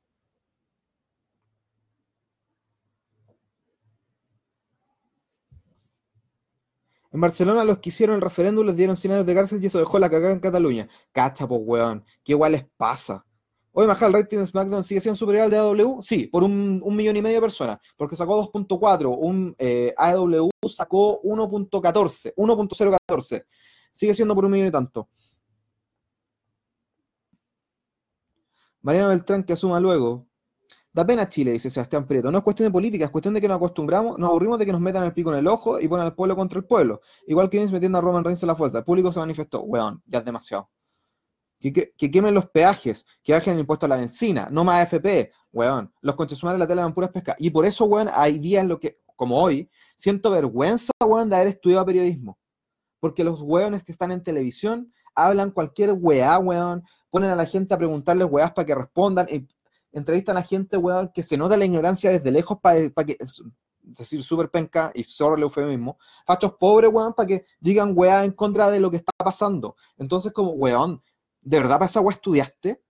En 7.12 7.20
Barcelona 7.20 7.64
los 7.64 7.78
que 7.80 7.88
hicieron 7.88 8.14
el 8.14 8.22
referéndum 8.22 8.64
les 8.64 8.76
dieron 8.76 8.96
100 8.96 9.12
años 9.14 9.26
de 9.26 9.34
cárcel 9.34 9.60
y 9.60 9.66
eso 9.66 9.80
dejó 9.80 9.98
la 9.98 10.08
cagada 10.08 10.32
en 10.32 10.38
Cataluña. 10.38 10.88
Cacha, 11.10 11.48
pues, 11.48 11.60
weón. 11.64 12.04
¿Qué 12.22 12.30
igual 12.30 12.52
les 12.52 12.64
pasa? 12.76 13.26
Hoy 13.76 13.88
Majal 13.88 14.12
rating 14.12 14.38
de 14.38 14.46
SmackDown 14.46 14.84
sigue 14.84 15.00
siendo 15.00 15.16
superior 15.16 15.44
al 15.44 15.50
de 15.50 15.56
AW. 15.58 16.00
Sí, 16.00 16.28
por 16.28 16.44
un, 16.44 16.80
millón 16.94 17.16
y 17.16 17.22
medio 17.22 17.38
de 17.38 17.40
personas. 17.40 17.78
Porque 17.96 18.14
sacó 18.14 18.40
2.4. 18.52 19.16
Un 19.18 19.52
eh, 19.58 19.92
AW 19.96 20.48
sacó 20.68 21.20
1.14. 21.22 22.34
1.014. 22.36 23.44
Sigue 23.90 24.14
siendo 24.14 24.32
por 24.36 24.44
un 24.44 24.52
millón 24.52 24.68
y 24.68 24.70
tanto. 24.70 25.08
Mariano 28.80 29.08
Beltrán 29.08 29.42
que 29.42 29.54
asuma 29.54 29.80
luego. 29.80 30.24
Da 30.92 31.04
pena 31.04 31.28
Chile, 31.28 31.50
dice 31.50 31.68
Sebastián 31.68 32.06
Prieto. 32.06 32.30
No 32.30 32.38
es 32.38 32.44
cuestión 32.44 32.68
de 32.68 32.70
política, 32.70 33.06
es 33.06 33.10
cuestión 33.10 33.34
de 33.34 33.40
que 33.40 33.48
nos 33.48 33.56
acostumbramos, 33.56 34.16
nos 34.20 34.28
aburrimos 34.28 34.60
de 34.60 34.66
que 34.66 34.72
nos 34.72 34.80
metan 34.80 35.02
el 35.02 35.12
pico 35.12 35.32
en 35.32 35.38
el 35.40 35.48
ojo 35.48 35.80
y 35.80 35.88
ponen 35.88 36.06
al 36.06 36.14
pueblo 36.14 36.36
contra 36.36 36.60
el 36.60 36.64
pueblo. 36.64 37.00
Igual 37.26 37.50
que 37.50 37.58
Vince 37.58 37.72
metiendo 37.72 37.98
a 37.98 38.00
Roman 38.00 38.22
Reigns 38.22 38.44
en 38.44 38.46
la 38.46 38.54
fuerza. 38.54 38.78
El 38.78 38.84
público 38.84 39.10
se 39.10 39.18
manifestó. 39.18 39.62
Weón, 39.62 40.00
ya 40.06 40.20
es 40.20 40.24
demasiado. 40.24 40.70
Que, 41.72 42.10
quemen 42.10 42.34
los 42.34 42.50
peajes, 42.50 43.06
que 43.22 43.32
bajen 43.32 43.54
el 43.54 43.60
impuesto 43.60 43.86
a 43.86 43.88
la 43.88 43.96
benzina, 43.96 44.48
no 44.50 44.64
más 44.64 44.82
AFP, 44.82 45.32
weón. 45.50 45.90
Los 46.02 46.14
concesionarios 46.14 46.58
de 46.58 46.64
la 46.64 46.68
tele 46.68 46.82
van 46.82 46.92
puras 46.92 47.10
pescas. 47.10 47.36
Y 47.38 47.48
por 47.48 47.64
eso, 47.64 47.86
weón, 47.86 48.08
hay 48.12 48.38
días 48.38 48.62
en 48.62 48.68
lo 48.68 48.78
que, 48.78 48.98
como 49.16 49.42
hoy, 49.42 49.70
siento 49.96 50.30
vergüenza, 50.30 50.92
weón, 51.02 51.30
de 51.30 51.36
haber 51.36 51.48
estudiado 51.48 51.86
periodismo. 51.86 52.38
Porque 53.00 53.24
los 53.24 53.40
weones 53.40 53.82
que 53.82 53.92
están 53.92 54.12
en 54.12 54.22
televisión 54.22 54.92
hablan 55.14 55.52
cualquier 55.52 55.92
weá, 55.92 56.38
weón, 56.38 56.84
ponen 57.08 57.30
a 57.30 57.36
la 57.36 57.46
gente 57.46 57.72
a 57.72 57.78
preguntarles 57.78 58.28
weás 58.30 58.52
para 58.52 58.66
que 58.66 58.74
respondan. 58.74 59.26
Y 59.30 59.48
entrevistan 59.92 60.36
a 60.36 60.42
gente, 60.42 60.76
weón, 60.76 61.10
que 61.14 61.22
se 61.22 61.38
nota 61.38 61.56
la 61.56 61.64
ignorancia 61.64 62.10
desde 62.10 62.30
lejos 62.30 62.58
para 62.60 62.90
que, 63.06 63.16
es 63.18 63.42
decir, 63.78 64.22
súper 64.22 64.50
penca 64.50 64.90
y 64.94 65.02
solo 65.02 65.36
el 65.36 65.42
eufemismo, 65.42 65.98
fachos 66.26 66.54
pobres, 66.58 66.90
weón, 66.92 67.14
para 67.14 67.26
que 67.26 67.44
digan 67.60 67.92
weá 67.94 68.24
en 68.24 68.32
contra 68.32 68.70
de 68.70 68.80
lo 68.80 68.90
que 68.90 68.96
está 68.96 69.12
pasando. 69.16 69.76
Entonces, 69.96 70.32
como, 70.32 70.50
weón, 70.50 71.00
¿de 71.44 71.58
verdad 71.58 71.76
para 71.76 71.86
esa 71.86 72.00
weá 72.00 72.14
estudiaste? 72.14 72.80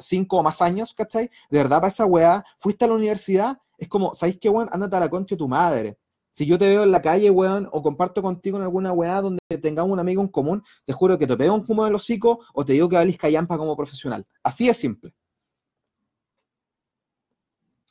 cinco 0.00 0.38
o 0.38 0.42
más 0.42 0.60
años, 0.62 0.92
¿cachai? 0.94 1.30
¿De 1.48 1.58
verdad 1.58 1.78
para 1.78 1.88
esa 1.88 2.04
weá 2.04 2.44
fuiste 2.58 2.84
a 2.84 2.88
la 2.88 2.94
universidad? 2.94 3.58
Es 3.78 3.88
como, 3.88 4.14
¿sabéis 4.14 4.38
qué, 4.38 4.48
weón? 4.48 4.68
Ándate 4.72 4.96
a 4.96 5.00
la 5.00 5.08
concha 5.08 5.34
de 5.34 5.38
tu 5.38 5.48
madre. 5.48 5.98
Si 6.30 6.46
yo 6.46 6.58
te 6.58 6.68
veo 6.68 6.84
en 6.84 6.92
la 6.92 7.02
calle, 7.02 7.30
weón, 7.30 7.68
o 7.72 7.82
comparto 7.82 8.22
contigo 8.22 8.56
en 8.56 8.62
alguna 8.62 8.92
weá 8.92 9.20
donde 9.20 9.40
tengamos 9.60 9.92
un 9.92 10.00
amigo 10.00 10.22
en 10.22 10.28
común, 10.28 10.62
te 10.84 10.92
juro 10.92 11.18
que 11.18 11.26
te 11.26 11.36
pego 11.36 11.54
un 11.54 11.64
humo 11.66 11.84
de 11.84 11.90
los 11.90 12.02
hocico 12.02 12.40
o 12.54 12.64
te 12.64 12.74
digo 12.74 12.88
que 12.88 12.96
valís 12.96 13.18
callampa 13.18 13.56
como 13.58 13.76
profesional. 13.76 14.26
Así 14.42 14.68
es 14.68 14.76
simple. 14.76 15.12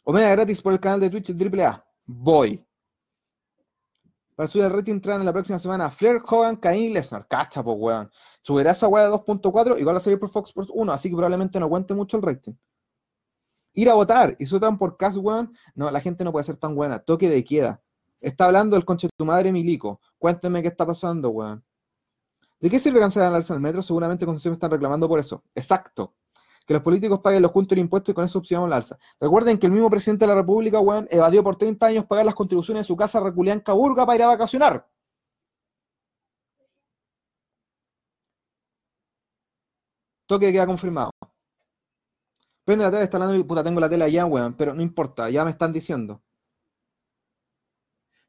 Omega 0.04 0.32
gratis 0.32 0.62
por 0.62 0.74
el 0.74 0.80
canal 0.80 1.00
de 1.00 1.10
Twitch 1.10 1.32
AAA. 1.32 1.86
Voy. 2.06 2.66
Para 4.40 4.48
subir 4.48 4.64
el 4.64 4.72
rating 4.72 5.02
traen 5.02 5.20
en 5.20 5.26
la 5.26 5.34
próxima 5.34 5.60
semana 5.60 5.92
Flair, 5.92 6.22
Hogan, 6.26 6.56
Cain 6.56 6.82
y 6.82 6.94
Lesnar. 6.94 7.28
Cacha, 7.28 7.62
pues, 7.62 7.76
weón. 7.78 8.10
Subirá 8.42 8.72
esa 8.72 8.88
weá 8.88 9.04
de 9.04 9.12
2.4 9.12 9.78
igual 9.78 9.98
a 9.98 10.00
salir 10.00 10.18
por 10.18 10.30
Fox 10.30 10.52
Sports 10.52 10.72
1, 10.74 10.94
así 10.94 11.10
que 11.10 11.16
probablemente 11.18 11.60
no 11.60 11.68
cuente 11.68 11.94
mucho 11.94 12.16
el 12.16 12.24
rating. 12.24 12.54
Ir 13.74 13.90
a 13.90 13.96
votar 13.96 14.38
y 14.40 14.46
sueltan 14.46 14.78
por 14.78 14.96
cash, 14.96 15.18
weón. 15.18 15.54
No, 15.76 15.92
la 15.92 16.00
gente 16.00 16.24
no 16.24 16.32
puede 16.32 16.46
ser 16.46 16.56
tan 16.56 16.74
buena. 16.74 17.00
Toque 17.00 17.30
de 17.30 17.44
queda. 17.44 17.82
Está 18.22 18.46
hablando 18.46 18.78
el 18.78 18.86
conche 18.86 19.08
de 19.08 19.12
tu 19.18 19.26
madre, 19.26 19.52
Milico. 19.52 20.00
Cuénteme 20.18 20.62
qué 20.62 20.70
está 20.70 20.86
pasando, 20.86 21.32
weón. 21.32 21.62
¿De 22.62 22.70
qué 22.70 22.80
sirve 22.80 23.02
cancelar 23.02 23.32
el 23.32 23.36
alza 23.36 23.54
del 23.54 23.62
metro? 23.62 23.82
Seguramente 23.82 24.26
me 24.26 24.34
están 24.36 24.72
reclamando 24.72 25.10
por 25.10 25.20
eso. 25.20 25.44
Exacto 25.54 26.14
que 26.70 26.76
los 26.76 26.84
políticos 26.84 27.20
paguen 27.22 27.42
los 27.42 27.52
juntos 27.52 27.76
de 27.76 27.82
impuestos 27.82 28.12
y 28.12 28.14
con 28.14 28.24
eso 28.24 28.34
subsidiamos 28.34 28.70
la 28.70 28.76
alza. 28.76 29.00
Recuerden 29.20 29.58
que 29.58 29.66
el 29.66 29.72
mismo 29.72 29.90
presidente 29.90 30.26
de 30.26 30.30
la 30.30 30.36
República, 30.36 30.80
weón, 30.80 31.08
evadió 31.10 31.44
por 31.44 31.56
30 31.56 31.84
años 31.88 32.06
pagar 32.06 32.26
las 32.26 32.36
contribuciones 32.36 32.84
de 32.84 32.86
su 32.86 32.96
casa 32.96 33.20
reculean 33.20 33.60
Caburga 33.62 34.06
para 34.06 34.16
ir 34.18 34.22
a 34.22 34.28
vacacionar. 34.28 34.88
Toque 40.28 40.52
queda 40.52 40.68
confirmado. 40.68 41.10
Prende 42.64 42.86
la 42.86 42.92
tele, 42.92 43.06
está 43.06 43.18
hablando 43.18 43.36
y 43.36 43.44
puta, 43.44 43.64
tengo 43.64 43.80
la 43.80 43.90
tele 43.90 44.06
allá, 44.06 44.28
weón, 44.28 44.54
pero 44.54 44.76
no 44.76 44.84
importa, 44.84 45.28
ya 45.32 45.44
me 45.44 45.50
están 45.50 45.74
diciendo. 45.74 46.22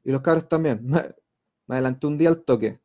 Y 0.03 0.11
los 0.11 0.21
cabros 0.21 0.49
también. 0.49 0.81
Me 1.67 1.75
adelanté 1.75 2.07
un 2.07 2.17
día 2.17 2.29
al 2.29 2.43
toque. 2.43 2.81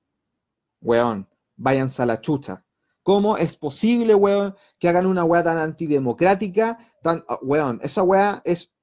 Weón, 0.82 1.26
váyanse 1.56 2.02
a 2.02 2.06
la 2.06 2.20
chucha. 2.20 2.65
¿Cómo 3.06 3.36
es 3.36 3.56
posible, 3.56 4.16
weón, 4.16 4.56
que 4.80 4.88
hagan 4.88 5.06
una 5.06 5.22
weá 5.22 5.44
tan 5.44 5.58
antidemocrática? 5.58 6.76
Ah, 7.04 7.38
weón, 7.40 7.78
esa 7.80 8.02
weá 8.02 8.42
es 8.44 8.75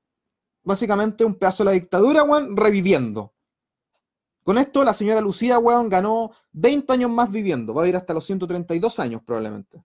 básicamente 0.63 1.25
un 1.25 1.35
pedazo 1.35 1.65
de 1.65 1.65
la 1.65 1.73
dictadura, 1.73 2.23
weón, 2.23 2.55
reviviendo. 2.55 3.33
Con 4.45 4.57
esto, 4.57 4.85
la 4.85 4.93
señora 4.93 5.19
Lucía, 5.19 5.59
weón, 5.59 5.89
ganó 5.89 6.31
20 6.53 6.93
años 6.93 7.11
más 7.11 7.29
viviendo. 7.29 7.73
Va 7.73 7.83
a 7.83 7.87
ir 7.89 7.97
hasta 7.97 8.13
los 8.13 8.23
132 8.23 8.97
años, 8.99 9.21
probablemente. 9.25 9.83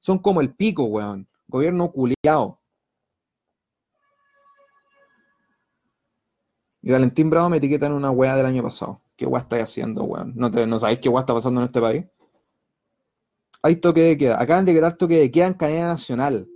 Son 0.00 0.18
como 0.18 0.40
el 0.40 0.52
pico, 0.52 0.82
weón. 0.86 1.28
Gobierno 1.46 1.92
culiao. 1.92 2.60
Y 6.82 6.90
Valentín 6.90 7.30
Bravo 7.30 7.48
me 7.48 7.58
etiqueta 7.58 7.86
en 7.86 7.92
una 7.92 8.10
weá 8.10 8.34
del 8.34 8.46
año 8.46 8.64
pasado. 8.64 9.02
¿Qué 9.14 9.24
weá 9.24 9.42
estáis 9.42 9.62
haciendo, 9.62 10.02
weón? 10.02 10.32
¿No, 10.34 10.48
¿No 10.48 10.80
sabéis 10.80 10.98
qué 10.98 11.08
weá 11.08 11.20
está 11.20 11.32
pasando 11.32 11.60
en 11.60 11.66
este 11.66 11.80
país? 11.80 12.04
Hay 13.62 13.76
toque 13.76 14.00
de 14.00 14.18
queda. 14.18 14.40
Acaban 14.40 14.64
de 14.64 14.74
quedar 14.74 14.96
toque 14.96 15.18
de 15.18 15.30
queda 15.30 15.46
en 15.46 15.54
cadena 15.54 15.88
nacional. 15.88 16.48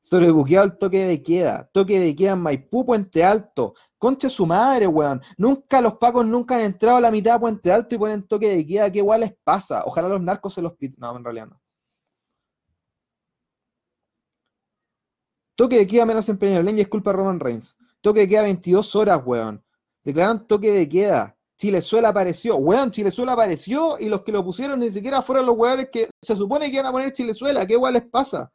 Sobrebuqueado 0.00 0.66
el 0.66 0.78
toque 0.78 1.06
de 1.06 1.22
queda. 1.22 1.70
Toque 1.72 1.98
de 1.98 2.14
queda 2.14 2.32
en 2.32 2.40
Maipú, 2.40 2.84
Puente 2.84 3.24
Alto. 3.24 3.74
Concha 3.98 4.28
su 4.28 4.44
madre, 4.44 4.86
weón. 4.86 5.22
Nunca 5.36 5.80
los 5.80 5.94
pacos 5.94 6.26
nunca 6.26 6.56
han 6.56 6.62
entrado 6.62 6.98
a 6.98 7.00
la 7.00 7.10
mitad 7.10 7.34
de 7.34 7.40
Puente 7.40 7.72
Alto 7.72 7.94
y 7.94 7.98
ponen 7.98 8.26
toque 8.26 8.48
de 8.48 8.66
queda. 8.66 8.90
¿Qué 8.90 8.98
igual 8.98 9.20
les 9.20 9.34
pasa? 9.44 9.84
Ojalá 9.86 10.08
los 10.08 10.20
narcos 10.20 10.54
se 10.54 10.62
los 10.62 10.74
piden. 10.74 10.96
No, 10.98 11.16
en 11.16 11.24
realidad 11.24 11.46
no. 11.46 11.60
Toque 15.54 15.76
de 15.78 15.86
queda 15.86 16.04
menos 16.04 16.28
empeño. 16.28 16.62
Leña 16.62 16.82
es 16.82 16.88
culpa 16.88 17.12
Roman 17.12 17.40
Reigns. 17.40 17.76
Toque 18.00 18.20
de 18.20 18.28
queda 18.28 18.42
22 18.42 18.96
horas, 18.96 19.22
weón. 19.24 19.64
Declaran 20.02 20.46
toque 20.46 20.72
de 20.72 20.88
queda. 20.88 21.36
Chilezuela 21.62 22.08
apareció. 22.08 22.56
Weón, 22.56 22.90
Chilezuela 22.90 23.34
apareció 23.34 23.96
y 24.00 24.08
los 24.08 24.22
que 24.22 24.32
lo 24.32 24.44
pusieron 24.44 24.80
ni 24.80 24.90
siquiera 24.90 25.22
fueron 25.22 25.46
los 25.46 25.56
weones 25.56 25.90
que 25.92 26.08
se 26.20 26.34
supone 26.34 26.66
que 26.66 26.74
iban 26.74 26.86
a 26.86 26.90
poner 26.90 27.12
Chilezuela. 27.12 27.64
¿Qué 27.64 27.74
igual 27.74 27.94
les 27.94 28.04
pasa? 28.04 28.52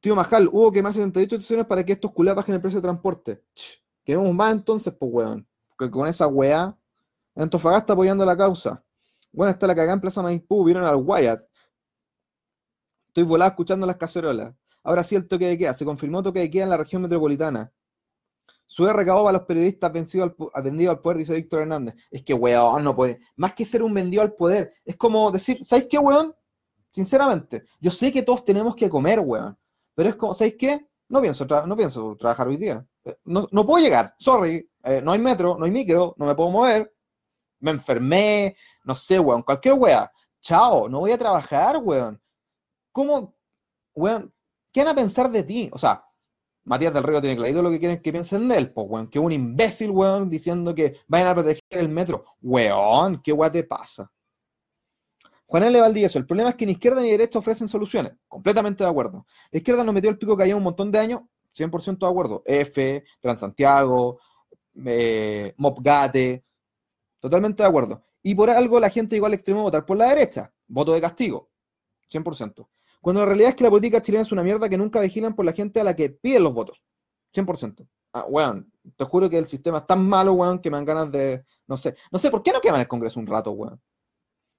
Tío 0.00 0.14
Majal, 0.14 0.46
hubo 0.46 0.70
que 0.70 0.80
más 0.80 0.94
78 0.94 1.34
estaciones 1.34 1.66
para 1.66 1.84
que 1.84 1.94
estos 1.94 2.12
culés 2.12 2.36
bajen 2.36 2.54
el 2.54 2.60
precio 2.60 2.78
de 2.78 2.84
transporte. 2.84 3.42
Queremos 4.04 4.32
más 4.32 4.52
entonces, 4.52 4.94
pues 4.96 5.12
weón. 5.12 5.48
Porque 5.76 5.90
con 5.90 6.06
esa 6.06 6.28
weá, 6.28 6.78
Antofagasta 7.34 7.92
apoyando 7.92 8.24
la 8.24 8.36
causa. 8.36 8.84
Bueno, 9.32 9.50
está 9.50 9.66
la 9.66 9.74
cagada 9.74 9.94
en 9.94 10.00
Plaza 10.00 10.22
Maipú, 10.22 10.62
vieron 10.62 10.84
al 10.84 11.02
Wyatt. 11.04 11.42
Estoy 13.08 13.24
volado 13.24 13.50
escuchando 13.50 13.88
las 13.88 13.96
cacerolas. 13.96 14.54
Ahora 14.84 15.02
sí 15.02 15.16
el 15.16 15.26
toque 15.26 15.48
de 15.48 15.58
queda. 15.58 15.74
Se 15.74 15.84
confirmó 15.84 16.22
toque 16.22 16.38
de 16.38 16.48
queda 16.48 16.62
en 16.62 16.70
la 16.70 16.76
región 16.76 17.02
metropolitana. 17.02 17.72
Su 18.72 18.86
recabó 18.86 19.24
para 19.24 19.38
los 19.38 19.48
periodistas 19.48 19.92
vencido 19.92 20.32
al, 20.54 20.62
vendido 20.62 20.92
al 20.92 21.00
poder, 21.00 21.18
dice 21.18 21.34
Víctor 21.34 21.62
Hernández. 21.62 21.96
Es 22.08 22.22
que, 22.22 22.32
weón, 22.32 22.84
no 22.84 22.94
puede. 22.94 23.18
Más 23.34 23.52
que 23.52 23.64
ser 23.64 23.82
un 23.82 23.92
vendido 23.92 24.22
al 24.22 24.34
poder, 24.34 24.72
es 24.84 24.94
como 24.94 25.28
decir, 25.32 25.64
¿sabéis 25.64 25.88
qué, 25.90 25.98
weón? 25.98 26.32
Sinceramente, 26.92 27.64
yo 27.80 27.90
sé 27.90 28.12
que 28.12 28.22
todos 28.22 28.44
tenemos 28.44 28.76
que 28.76 28.88
comer, 28.88 29.18
weón. 29.18 29.58
Pero 29.92 30.10
es 30.10 30.14
como, 30.14 30.34
¿sabéis 30.34 30.54
qué? 30.56 30.88
No 31.08 31.20
pienso, 31.20 31.44
no 31.66 31.76
pienso 31.76 32.14
trabajar 32.16 32.46
hoy 32.46 32.58
día. 32.58 32.86
Eh, 33.04 33.16
no, 33.24 33.48
puedo 33.66 33.84
llegar, 33.84 34.14
sorry. 34.20 34.70
Eh, 34.84 35.02
no 35.02 35.10
hay 35.10 35.18
metro, 35.18 35.56
no 35.58 35.64
hay 35.64 35.72
micro, 35.72 36.14
no 36.16 36.26
me 36.26 36.36
puedo 36.36 36.50
mover. 36.50 36.94
Me 37.58 37.72
enfermé, 37.72 38.54
no 38.84 38.94
sé, 38.94 39.18
weón. 39.18 39.42
Cualquier 39.42 39.74
weón. 39.74 40.06
Chao, 40.40 40.88
no 40.88 41.00
voy 41.00 41.10
a 41.10 41.18
trabajar, 41.18 41.76
weón. 41.78 42.22
¿Cómo, 42.92 43.34
weón? 43.96 44.32
¿Qué 44.70 44.84
van 44.84 44.92
a 44.92 44.94
pensar 44.94 45.28
de 45.28 45.42
ti? 45.42 45.68
O 45.72 45.78
sea, 45.78 46.04
Matías 46.64 46.92
del 46.92 47.02
Río 47.02 47.20
tiene 47.20 47.36
clarito 47.36 47.62
lo 47.62 47.70
que 47.70 47.78
quieren 47.78 48.00
que 48.00 48.12
piensen 48.12 48.48
de 48.48 48.56
él, 48.56 48.72
pues, 48.72 48.86
weón. 48.88 49.08
Que 49.08 49.18
un 49.18 49.32
imbécil, 49.32 49.90
weón, 49.90 50.28
diciendo 50.28 50.74
que 50.74 50.98
vayan 51.08 51.28
a 51.28 51.34
proteger 51.34 51.62
el 51.70 51.88
metro. 51.88 52.24
Weón, 52.42 53.20
¿qué 53.22 53.32
weón 53.32 53.52
te 53.52 53.64
pasa? 53.64 54.10
Juan 55.46 55.64
L. 55.64 55.80
Valdivieso, 55.80 56.16
el 56.16 56.26
problema 56.26 56.50
es 56.50 56.56
que 56.56 56.64
ni 56.64 56.72
izquierda 56.72 57.00
ni 57.00 57.10
derecha 57.10 57.40
ofrecen 57.40 57.66
soluciones. 57.66 58.12
Completamente 58.28 58.84
de 58.84 58.90
acuerdo. 58.90 59.26
La 59.50 59.58
izquierda 59.58 59.82
nos 59.82 59.92
metió 59.92 60.08
el 60.08 60.16
pico 60.16 60.36
que 60.36 60.44
había 60.44 60.54
un 60.54 60.62
montón 60.62 60.92
de 60.92 61.00
años, 61.00 61.22
100% 61.52 62.06
de 62.06 62.06
acuerdo. 62.06 62.42
F, 62.46 63.02
Transantiago, 63.20 64.20
eh, 64.86 65.52
Mopgate, 65.56 66.44
totalmente 67.18 67.64
de 67.64 67.68
acuerdo. 67.68 68.04
Y 68.22 68.34
por 68.36 68.48
algo 68.48 68.78
la 68.78 68.90
gente 68.90 69.16
llegó 69.16 69.26
al 69.26 69.34
extremo 69.34 69.60
a 69.60 69.64
votar 69.64 69.84
por 69.84 69.96
la 69.96 70.10
derecha. 70.10 70.52
Voto 70.68 70.92
de 70.92 71.00
castigo, 71.00 71.50
100%. 72.08 72.68
Cuando 73.00 73.20
la 73.20 73.26
realidad 73.26 73.50
es 73.50 73.56
que 73.56 73.64
la 73.64 73.70
política 73.70 74.02
chilena 74.02 74.22
es 74.22 74.32
una 74.32 74.42
mierda 74.42 74.68
que 74.68 74.76
nunca 74.76 75.00
vigilan 75.00 75.34
por 75.34 75.44
la 75.44 75.52
gente 75.52 75.80
a 75.80 75.84
la 75.84 75.96
que 75.96 76.10
piden 76.10 76.42
los 76.42 76.54
votos. 76.54 76.82
100%. 77.34 77.88
Ah, 78.12 78.26
weón, 78.28 78.70
te 78.96 79.04
juro 79.04 79.30
que 79.30 79.38
el 79.38 79.46
sistema 79.46 79.78
es 79.78 79.86
tan 79.86 80.06
malo, 80.06 80.32
weón, 80.32 80.58
que 80.58 80.70
me 80.70 80.76
dan 80.76 80.84
ganas 80.84 81.12
de. 81.12 81.44
No 81.66 81.76
sé. 81.76 81.96
No 82.10 82.18
sé, 82.18 82.30
¿por 82.30 82.42
qué 82.42 82.52
no 82.52 82.60
queman 82.60 82.80
el 82.80 82.88
Congreso 82.88 83.20
un 83.20 83.26
rato, 83.26 83.52
weón? 83.52 83.80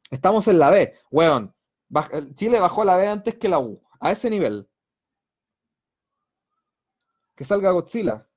Estamos 0.10 0.48
en 0.48 0.60
la 0.60 0.70
B, 0.70 0.94
weón. 1.12 1.54
Chile 2.36 2.60
bajó 2.60 2.84
la 2.86 2.98
B 2.98 3.08
antes 3.08 3.36
que 3.36 3.50
la 3.50 3.60
U. 3.60 3.82
A 4.00 4.12
ese 4.12 4.30
nivel. 4.30 4.68
Que 7.36 7.46
salga 7.46 7.72
Godzilla. 7.72 8.28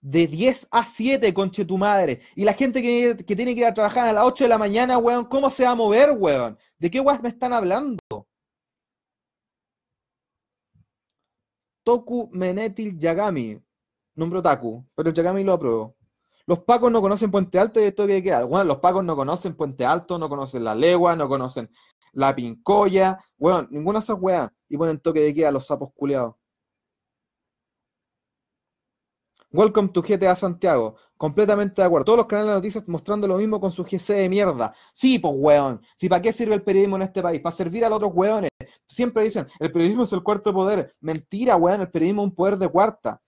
De 0.00 0.26
10 0.26 0.68
a 0.70 0.84
7, 0.84 1.34
conche 1.34 1.64
tu 1.64 1.76
madre. 1.76 2.20
Y 2.36 2.44
la 2.44 2.52
gente 2.52 2.80
que, 2.80 3.14
tiene 3.24 3.54
que 3.54 3.60
ir 3.60 3.66
a 3.66 3.74
trabajar 3.74 4.06
a 4.06 4.12
las 4.12 4.24
8 4.24 4.44
de 4.44 4.48
la 4.48 4.58
mañana, 4.58 4.98
weón, 4.98 5.24
¿cómo 5.24 5.50
se 5.50 5.64
va 5.64 5.70
a 5.70 5.74
mover, 5.74 6.12
weón? 6.12 6.58
¿De 6.78 6.90
qué 6.90 7.00
weón 7.00 7.20
me 7.22 7.30
están 7.30 7.52
hablando? 7.52 7.98
Toku 11.88 12.28
Menetil 12.32 12.98
Yagami. 12.98 13.58
Nombre 14.14 14.42
Taku, 14.42 14.84
pero 14.94 15.08
el 15.08 15.14
Yagami 15.14 15.42
lo 15.42 15.54
aprobó. 15.54 15.96
Los 16.44 16.58
pacos 16.58 16.92
no 16.92 17.00
conocen 17.00 17.30
Puente 17.30 17.58
Alto 17.58 17.80
y 17.80 17.84
esto 17.84 18.06
que 18.06 18.22
queda. 18.22 18.44
Bueno, 18.44 18.64
los 18.64 18.76
pacos 18.76 19.02
no 19.02 19.16
conocen 19.16 19.56
Puente 19.56 19.86
Alto, 19.86 20.18
no 20.18 20.28
conocen 20.28 20.64
la 20.64 20.74
legua, 20.74 21.16
no 21.16 21.30
conocen 21.30 21.70
la 22.12 22.36
pincoya, 22.36 23.16
bueno, 23.38 23.66
ninguna 23.70 24.00
de 24.00 24.04
esas 24.04 24.18
weas. 24.20 24.50
Y 24.68 24.76
ponen 24.76 24.98
toque 24.98 25.20
de 25.20 25.32
queda 25.32 25.48
a 25.48 25.52
los 25.52 25.64
sapos 25.64 25.88
culeados. 25.94 26.34
Welcome 29.50 29.88
to 29.90 30.02
GTA 30.02 30.36
Santiago. 30.36 30.96
Completamente 31.16 31.80
de 31.80 31.86
acuerdo. 31.86 32.04
Todos 32.04 32.18
los 32.18 32.26
canales 32.26 32.50
de 32.50 32.54
noticias 32.56 32.86
mostrando 32.86 33.26
lo 33.26 33.38
mismo 33.38 33.58
con 33.58 33.72
su 33.72 33.82
GC 33.82 34.14
de 34.14 34.28
mierda. 34.28 34.74
Sí, 34.92 35.18
pues 35.18 35.34
weón. 35.36 35.80
¿Sí, 35.96 36.08
¿Para 36.08 36.20
qué 36.20 36.32
sirve 36.32 36.54
el 36.54 36.62
periodismo 36.62 36.96
en 36.96 37.02
este 37.02 37.22
país? 37.22 37.40
Para 37.40 37.56
servir 37.56 37.84
a 37.84 37.88
los 37.88 37.96
otros 37.96 38.12
weones. 38.14 38.50
Siempre 38.86 39.24
dicen, 39.24 39.46
el 39.58 39.72
periodismo 39.72 40.04
es 40.04 40.12
el 40.12 40.22
cuarto 40.22 40.52
poder. 40.52 40.94
Mentira, 41.00 41.56
weón. 41.56 41.80
El 41.80 41.90
periodismo 41.90 42.22
es 42.22 42.28
un 42.28 42.34
poder 42.34 42.58
de 42.58 42.68
cuarta. 42.68 43.22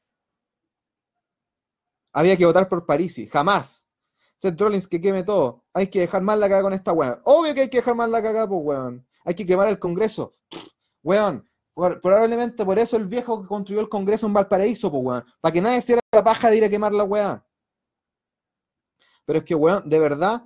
Había 2.13 2.37
que 2.37 2.45
votar 2.45 2.69
por 2.69 2.85
Parisi. 2.85 3.27
Jamás. 3.27 3.89
Seth 4.37 4.61
Rollins 4.61 4.87
que 4.87 5.01
queme 5.01 5.23
todo. 5.23 5.65
Hay 5.73 5.87
que 5.87 6.01
dejar 6.01 6.23
mal 6.23 6.39
la 6.39 6.47
cagada 6.47 6.65
con 6.65 6.73
esta 6.75 6.93
weón. 6.93 7.19
Obvio 7.25 7.55
que 7.55 7.63
hay 7.63 7.69
que 7.71 7.79
dejar 7.79 7.95
mal 7.95 8.11
la 8.11 8.23
cagada, 8.23 8.47
pues 8.47 8.61
weón. 8.63 9.07
Hay 9.25 9.35
que 9.35 9.47
quemar 9.47 9.69
el 9.69 9.79
Congreso. 9.79 10.35
Weón, 11.03 11.50
probablemente 11.75 12.65
por 12.65 12.79
eso 12.79 12.97
el 12.97 13.07
viejo 13.07 13.43
que 13.43 13.49
construyó 13.49 13.81
el 13.81 13.89
Congreso 13.89 14.27
en 14.27 14.35
Valparaíso, 14.35 14.91
pues, 14.91 15.03
weón. 15.03 15.25
Para 15.41 15.53
que 15.53 15.61
nadie 15.61 15.81
se 15.81 15.99
la 16.13 16.25
paja 16.25 16.51
de 16.51 16.57
ir 16.57 16.65
a 16.65 16.69
quemar 16.69 16.93
la 16.93 17.05
weá. 17.05 17.45
Pero 19.25 19.39
es 19.39 19.45
que, 19.45 19.55
weón, 19.55 19.89
de 19.89 19.99
verdad, 19.99 20.43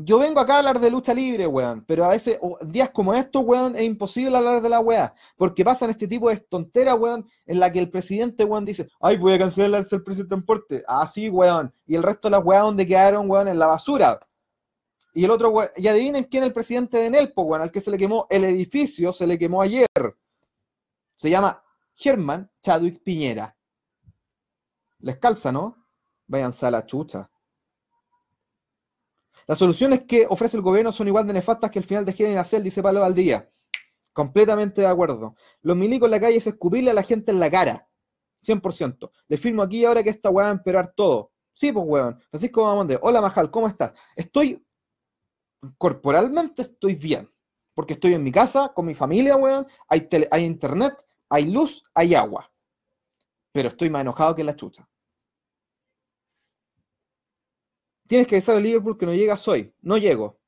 yo 0.00 0.18
vengo 0.18 0.38
acá 0.38 0.54
a 0.54 0.58
hablar 0.58 0.78
de 0.78 0.90
lucha 0.90 1.12
libre, 1.12 1.46
weón, 1.46 1.84
pero 1.84 2.04
a 2.04 2.08
veces, 2.08 2.38
días 2.66 2.90
como 2.90 3.12
estos, 3.14 3.42
weón, 3.44 3.74
es 3.74 3.82
imposible 3.82 4.36
hablar 4.36 4.62
de 4.62 4.68
la 4.68 4.78
weá, 4.78 5.12
porque 5.36 5.64
pasan 5.64 5.90
este 5.90 6.06
tipo 6.06 6.28
de 6.30 6.36
tonteras, 6.36 6.96
weón, 6.96 7.26
en 7.46 7.58
la 7.58 7.72
que 7.72 7.80
el 7.80 7.90
presidente, 7.90 8.44
weón, 8.44 8.64
dice, 8.64 8.88
ay, 9.00 9.16
voy 9.16 9.32
a 9.32 9.38
cancelar 9.38 9.84
el 9.90 10.02
presidente 10.02 10.34
en 10.36 10.44
porte. 10.44 10.84
Ah, 10.86 11.06
sí, 11.06 11.28
weón. 11.28 11.72
Y 11.86 11.96
el 11.96 12.02
resto 12.02 12.28
de 12.28 12.32
las 12.32 12.44
weas 12.44 12.62
donde 12.62 12.86
quedaron, 12.86 13.28
weón, 13.28 13.48
en 13.48 13.58
la 13.58 13.66
basura. 13.66 14.20
Y 15.14 15.24
el 15.24 15.30
otro, 15.32 15.50
weón, 15.50 15.68
y 15.76 15.88
adivinen 15.88 16.24
quién 16.24 16.44
es 16.44 16.48
el 16.48 16.54
presidente 16.54 16.98
de 16.98 17.10
Nelpo, 17.10 17.42
weón, 17.42 17.62
al 17.62 17.72
que 17.72 17.80
se 17.80 17.90
le 17.90 17.98
quemó 17.98 18.26
el 18.30 18.44
edificio, 18.44 19.12
se 19.12 19.26
le 19.26 19.36
quemó 19.36 19.62
ayer. 19.62 19.86
Se 21.18 21.28
llama 21.28 21.62
Germán 21.94 22.50
Chadwick 22.62 23.02
Piñera. 23.02 23.56
Les 25.00 25.18
calza, 25.18 25.50
¿no? 25.50 25.84
Váyanse 26.28 26.64
a 26.64 26.70
la 26.70 26.86
chucha. 26.86 27.28
Las 29.48 29.58
soluciones 29.58 30.04
que 30.04 30.26
ofrece 30.28 30.56
el 30.56 30.62
gobierno 30.62 30.92
son 30.92 31.08
igual 31.08 31.26
de 31.26 31.32
nefastas 31.32 31.70
que 31.70 31.80
el 31.80 31.84
final 31.84 32.04
de 32.04 32.12
Gira 32.12 32.30
y 32.30 32.34
Nacel, 32.34 32.62
dice 32.62 32.82
Pablo 32.82 33.00
Valdía. 33.00 33.50
Completamente 34.12 34.82
de 34.82 34.86
acuerdo. 34.86 35.34
Los 35.62 35.76
milicos 35.76 36.06
en 36.06 36.12
la 36.12 36.20
calle 36.20 36.36
es 36.36 36.46
escupirle 36.46 36.92
a 36.92 36.94
la 36.94 37.02
gente 37.02 37.32
en 37.32 37.40
la 37.40 37.50
cara. 37.50 37.88
100%. 38.46 39.10
Le 39.26 39.36
firmo 39.36 39.62
aquí 39.62 39.84
ahora 39.84 40.02
que 40.04 40.10
esta 40.10 40.30
weá 40.30 40.44
va 40.44 40.50
a 40.50 40.52
empeorar 40.52 40.92
todo. 40.94 41.32
Sí, 41.52 41.72
pues 41.72 41.84
weón. 41.88 42.20
Francisco 42.30 42.62
Mamonde. 42.62 42.98
Hola 43.02 43.20
Majal, 43.20 43.50
¿cómo 43.50 43.66
estás? 43.66 43.92
Estoy. 44.14 44.64
Corporalmente 45.76 46.62
estoy 46.62 46.94
bien. 46.94 47.28
Porque 47.74 47.94
estoy 47.94 48.14
en 48.14 48.22
mi 48.22 48.30
casa, 48.30 48.72
con 48.74 48.86
mi 48.86 48.94
familia, 48.94 49.36
weón. 49.36 49.66
Hay, 49.88 50.08
hay 50.30 50.44
internet, 50.44 50.94
hay 51.28 51.50
luz, 51.50 51.84
hay 51.94 52.14
agua. 52.14 52.50
Pero 53.52 53.68
estoy 53.68 53.90
más 53.90 54.02
enojado 54.02 54.34
que 54.34 54.44
la 54.44 54.56
chucha. 54.56 54.88
Tienes 58.06 58.26
que 58.26 58.36
avisar 58.36 58.56
a 58.56 58.60
Liverpool 58.60 58.96
que 58.96 59.06
no 59.06 59.12
llegas 59.12 59.46
hoy. 59.48 59.74
No 59.82 59.98
llego. 59.98 60.38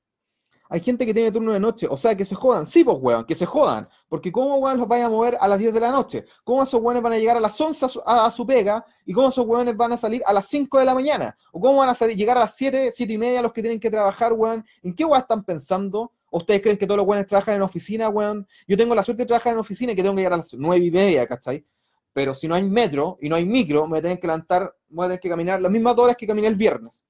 Hay 0.72 0.80
gente 0.80 1.04
que 1.04 1.12
tiene 1.12 1.32
turno 1.32 1.52
de 1.52 1.58
noche, 1.58 1.88
o 1.90 1.96
sea, 1.96 2.16
que 2.16 2.24
se 2.24 2.36
jodan. 2.36 2.64
Sí, 2.64 2.84
pues, 2.84 2.96
weón, 3.00 3.24
que 3.24 3.34
se 3.34 3.44
jodan. 3.44 3.88
Porque 4.08 4.30
¿cómo, 4.30 4.56
weón, 4.58 4.78
los 4.78 4.86
vaya 4.86 5.06
a 5.06 5.10
mover 5.10 5.36
a 5.40 5.48
las 5.48 5.58
10 5.58 5.74
de 5.74 5.80
la 5.80 5.90
noche? 5.90 6.24
¿Cómo 6.44 6.62
esos 6.62 6.80
weones 6.80 7.02
van 7.02 7.12
a 7.12 7.18
llegar 7.18 7.36
a 7.36 7.40
las 7.40 7.60
11 7.60 7.86
a 8.06 8.30
su, 8.30 8.46
pega? 8.46 8.86
¿Y 9.04 9.12
cómo 9.12 9.28
esos 9.28 9.44
weones 9.44 9.76
van 9.76 9.92
a 9.92 9.96
salir 9.98 10.22
a 10.24 10.32
las 10.32 10.46
5 10.46 10.78
de 10.78 10.84
la 10.84 10.94
mañana? 10.94 11.36
¿O 11.52 11.60
cómo 11.60 11.78
van 11.78 11.88
a 11.88 11.94
salir, 11.94 12.16
llegar 12.16 12.36
a 12.36 12.40
las 12.40 12.54
7, 12.54 12.92
7 12.94 13.12
y 13.12 13.18
media 13.18 13.42
los 13.42 13.52
que 13.52 13.62
tienen 13.62 13.80
que 13.80 13.90
trabajar, 13.90 14.32
weón? 14.32 14.64
¿En 14.82 14.94
qué 14.94 15.04
weón 15.04 15.20
están 15.20 15.44
pensando? 15.44 16.12
Ustedes 16.30 16.62
creen 16.62 16.76
que 16.76 16.86
todos 16.86 16.98
los 16.98 17.06
weones 17.06 17.26
trabajan 17.26 17.56
en 17.56 17.62
oficina, 17.62 18.08
weón? 18.08 18.46
Yo 18.66 18.76
tengo 18.76 18.94
la 18.94 19.02
suerte 19.02 19.22
de 19.22 19.26
trabajar 19.26 19.52
en 19.52 19.58
oficina 19.58 19.92
y 19.92 19.96
que 19.96 20.02
tengo 20.02 20.14
que 20.14 20.22
llegar 20.22 20.34
a 20.34 20.38
las 20.38 20.54
9 20.54 20.84
y 20.84 20.90
media, 20.90 21.26
¿cachai? 21.26 21.64
Pero 22.12 22.34
si 22.34 22.48
no 22.48 22.54
hay 22.54 22.64
metro 22.64 23.16
y 23.20 23.28
no 23.28 23.36
hay 23.36 23.44
micro, 23.44 23.82
me 23.84 23.90
voy 23.90 23.98
a 23.98 24.02
tener 24.02 24.20
que 24.20 24.26
levantar, 24.26 24.74
voy 24.88 25.04
a 25.04 25.08
tener 25.08 25.20
que 25.20 25.28
caminar 25.28 25.60
las 25.60 25.70
mismas 25.70 25.96
horas 25.98 26.16
que 26.16 26.26
caminé 26.26 26.48
el 26.48 26.56
viernes. 26.56 27.04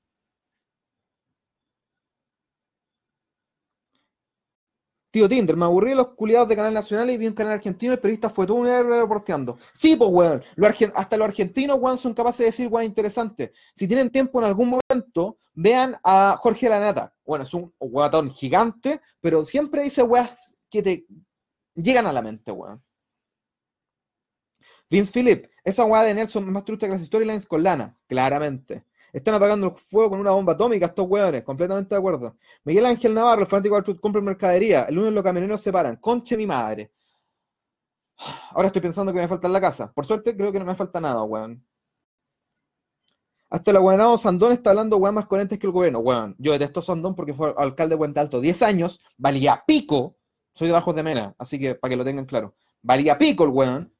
Tío 5.11 5.29
Tinder, 5.29 5.57
me 5.57 5.65
aburrí 5.65 5.91
de 5.91 5.97
los 5.97 6.11
culiados 6.11 6.49
de 6.49 6.55
Canal 6.55 6.73
Nacional 6.73 7.11
y 7.11 7.17
vi 7.17 7.27
un 7.27 7.33
canal 7.33 7.55
argentino, 7.55 7.93
el 7.93 7.99
periodista 7.99 8.31
fue 8.31 8.47
todo 8.47 8.59
un 8.59 8.69
héroe 8.69 9.01
reporteando. 9.01 9.59
Sí, 9.73 9.97
pues, 9.97 10.11
weón, 10.13 10.43
hasta 10.95 11.17
los 11.17 11.29
argentinos, 11.29 11.79
weón, 11.81 11.99
son 11.99 12.15
capaces 12.15 12.39
de 12.39 12.45
decir, 12.47 12.69
weón, 12.69 12.87
interesante. 12.87 13.53
Si 13.75 13.89
tienen 13.89 14.11
tiempo 14.11 14.39
en 14.39 14.47
algún 14.47 14.79
momento, 14.89 15.39
vean 15.53 15.97
a 16.05 16.37
Jorge 16.41 16.69
Lanata. 16.69 17.13
Bueno, 17.25 17.45
es 17.45 17.53
un 17.53 17.73
guatón 17.81 18.31
gigante, 18.31 19.01
pero 19.21 19.43
siempre 19.43 19.83
dice 19.83 20.03
weas 20.03 20.57
que 20.71 20.83
te 20.83 21.07
llegan 21.75 22.07
a 22.07 22.13
la 22.13 22.23
mente, 22.23 22.53
weón. 22.53 22.81
Vince 24.89 25.13
Philip, 25.13 25.47
esa 25.65 25.85
weá 25.85 26.03
de 26.03 26.15
Nelson 26.15 26.45
es 26.45 26.51
más 26.51 26.65
trucha 26.65 26.87
que 26.87 26.95
las 26.95 27.05
storylines 27.05 27.47
con 27.47 27.63
lana, 27.63 27.97
claramente. 28.09 28.85
Están 29.13 29.35
apagando 29.35 29.67
el 29.67 29.73
fuego 29.73 30.11
con 30.11 30.21
una 30.21 30.31
bomba 30.31 30.53
atómica 30.53 30.87
estos 30.87 31.07
hueones, 31.09 31.43
completamente 31.43 31.95
de 31.95 31.99
acuerdo. 31.99 32.37
Miguel 32.65 32.87
Ángel 32.87 33.15
Navarro, 33.15 33.43
el 33.43 33.47
fanático 33.47 33.77
de 33.77 33.83
Truth, 33.83 34.01
compra 34.01 34.23
mercadería. 34.23 34.85
El 34.85 34.97
lunes 34.97 35.13
los 35.13 35.25
camioneros 35.25 35.61
se 35.61 35.73
paran. 35.73 35.97
Conche 35.97 36.37
mi 36.37 36.47
madre. 36.47 36.93
Ahora 38.51 38.67
estoy 38.67 38.83
pensando 38.83 39.13
que 39.13 39.19
me 39.19 39.29
falta 39.29 39.47
en 39.47 39.53
la 39.53 39.61
casa. 39.61 39.93
Por 39.93 40.07
suerte 40.07 40.37
creo 40.37 40.53
que 40.53 40.59
no 40.59 40.65
me 40.65 40.75
falta 40.75 41.01
nada, 41.01 41.23
weón. 41.23 41.65
Hasta 43.49 43.73
el 43.73 43.79
aguanado 43.79 44.17
Sandón 44.17 44.53
está 44.53 44.71
hablando 44.71 44.97
weón 44.97 45.15
más 45.15 45.27
coherentes 45.27 45.59
que 45.59 45.67
el 45.67 45.73
gobierno. 45.73 45.99
Weón, 46.01 46.37
yo 46.39 46.53
detesto 46.53 46.83
Sandón 46.83 47.15
porque 47.15 47.35
fue 47.35 47.53
alcalde 47.57 47.95
de 47.95 47.99
Puente 47.99 48.21
Alto 48.21 48.41
10 48.41 48.63
años, 48.63 49.01
valía 49.17 49.65
pico. 49.67 50.17
Soy 50.53 50.69
de 50.69 50.73
Bajos 50.73 50.95
de 50.95 51.03
Mena, 51.03 51.35
así 51.39 51.59
que 51.59 51.75
para 51.75 51.91
que 51.91 51.97
lo 51.97 52.05
tengan 52.05 52.27
claro. 52.27 52.55
Valía 52.83 53.19
pico 53.19 53.45
el 53.45 53.51
weón. 53.51 53.95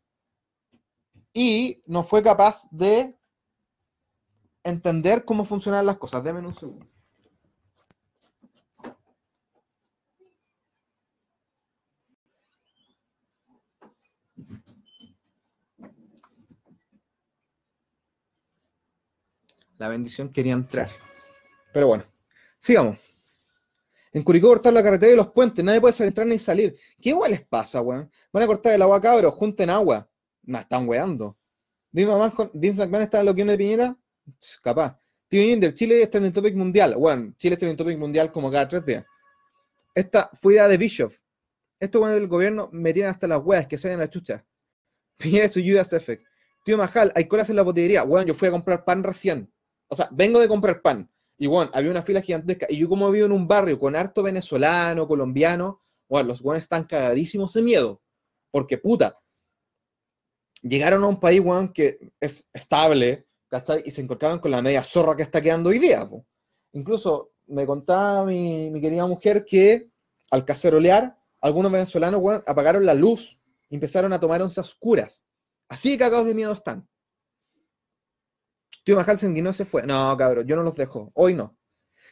Y 1.33 1.83
no 1.87 2.03
fue 2.03 2.23
capaz 2.23 2.69
de 2.71 3.17
entender 4.65 5.25
cómo 5.25 5.45
funcionan 5.45 5.87
las 5.87 5.97
cosas. 5.97 6.23
Deme 6.25 6.41
un 6.41 6.55
segundo. 6.55 6.87
La 19.79 19.89
bendición 19.89 20.29
quería 20.31 20.53
entrar. 20.53 20.91
Pero 21.73 21.87
bueno, 21.87 22.05
sigamos. 22.59 22.99
En 24.13 24.23
Curicó 24.23 24.49
cortar 24.49 24.73
la 24.75 24.83
carretera 24.83 25.13
y 25.13 25.17
los 25.17 25.29
puentes, 25.29 25.65
nadie 25.65 25.81
puede 25.81 26.05
entrar 26.05 26.27
ni 26.27 26.39
salir. 26.39 26.77
¿Qué 27.01 27.11
igual 27.11 27.31
les 27.31 27.47
pasa, 27.47 27.81
weón? 27.81 28.11
Van 28.31 28.43
a 28.43 28.47
cortar 28.47 28.75
el 28.75 28.83
agua 28.83 29.01
cabros, 29.01 29.33
junten 29.33 29.71
agua. 29.71 30.07
Me 30.43 30.59
están 30.59 30.87
weando. 30.87 31.39
Vince 31.93 32.11
McMahon 32.11 33.03
está 33.03 33.21
en 33.21 33.27
lo 33.27 33.35
que 33.35 33.45
de 33.45 33.57
Piñera, 33.57 33.97
capaz. 34.63 34.99
Tío 35.29 35.43
Inder, 35.43 35.73
Chile 35.75 36.03
está 36.03 36.19
en 36.19 36.25
el 36.25 36.33
topic 36.33 36.55
mundial. 36.57 36.97
Bueno, 36.97 37.35
Chile 37.39 37.55
está 37.55 37.67
en 37.67 37.73
el 37.73 37.77
topic 37.77 37.97
mundial 37.99 38.33
como 38.33 38.51
cada 38.51 38.67
tres 38.67 38.85
días. 38.85 39.05
Esta 39.95 40.31
fue 40.35 40.55
idea 40.55 40.67
de 40.67 40.77
Bishop. 40.77 41.13
Esto 41.79 42.01
bueno 42.01 42.15
del 42.15 42.29
gobierno 42.29 42.69
me 42.73 42.93
tienen 42.93 43.11
hasta 43.11 43.27
las 43.27 43.41
weas 43.43 43.67
que 43.67 43.79
se 43.79 43.97
la 43.97 44.11
chucha. 44.11 44.45
Piñera 45.19 45.49
su 45.49 45.61
US 45.61 45.93
Effect. 45.93 46.25
Tío 46.65 46.77
Majal, 46.77 47.13
hay 47.15 47.27
colas 47.27 47.49
en 47.49 47.57
la 47.57 47.63
botillería. 47.63 48.03
Bueno, 48.03 48.27
yo 48.27 48.35
fui 48.35 48.49
a 48.49 48.51
comprar 48.51 48.85
pan 48.85 49.03
recién. 49.03 49.53
O 49.89 49.97
sea, 49.97 50.09
vengo 50.13 50.41
de 50.41 50.49
comprar 50.49 50.83
pan. 50.83 51.11
Y 51.39 51.47
bueno, 51.47 51.71
había 51.73 51.91
una 51.91 52.03
fila 52.03 52.21
gigantesca. 52.21 52.67
Y 52.69 52.79
yo 52.79 52.89
como 52.89 53.11
vivo 53.11 53.27
en 53.27 53.33
un 53.33 53.49
barrio 53.49 53.79
con 53.79 53.97
harto 53.97 54.23
venezolano, 54.23 55.07
colombiano, 55.07 55.81
bueno, 56.09 56.29
los 56.29 56.43
buenos 56.43 56.63
están 56.63 56.85
cagadísimos 56.85 57.55
de 57.55 57.63
miedo. 57.63 58.03
Porque 58.51 58.77
puta, 58.77 59.19
llegaron 60.61 61.03
a 61.05 61.07
un 61.07 61.19
país, 61.19 61.41
weón, 61.41 61.73
que 61.73 61.99
es 62.21 62.47
estable, 62.53 63.27
¿cachai? 63.51 63.83
Y 63.85 63.91
se 63.91 64.01
encontraron 64.01 64.39
con 64.39 64.51
la 64.51 64.63
media 64.63 64.83
zorra 64.83 65.17
que 65.17 65.23
está 65.23 65.43
quedando 65.43 65.71
hoy 65.71 65.79
día. 65.79 66.09
Incluso 66.73 67.33
me 67.49 67.67
contaba 67.67 68.25
mi, 68.25 68.73
querida 68.81 69.07
mujer 69.07 69.45
que 69.45 69.91
al 70.31 70.45
cacerolear, 70.45 71.19
algunos 71.41 71.73
venezolanos, 71.73 72.23
apagaron 72.47 72.87
la 72.87 72.95
luz 72.95 73.41
y 73.69 73.75
empezaron 73.75 74.13
a 74.13 74.21
tomar 74.21 74.41
once 74.41 74.61
oscuras. 74.61 75.27
Así 75.69 75.99
cagados 75.99 76.27
de 76.27 76.35
miedo 76.35 76.53
están. 76.53 76.89
Tío 78.85 78.97
Majal 78.97 79.19
no 79.43 79.53
se 79.53 79.65
fue. 79.65 79.83
No, 79.83 80.17
cabrón, 80.17 80.47
yo 80.47 80.57
no 80.57 80.63
los 80.63 80.77
dejo. 80.77 81.11
Hoy 81.15 81.35
no. 81.35 81.57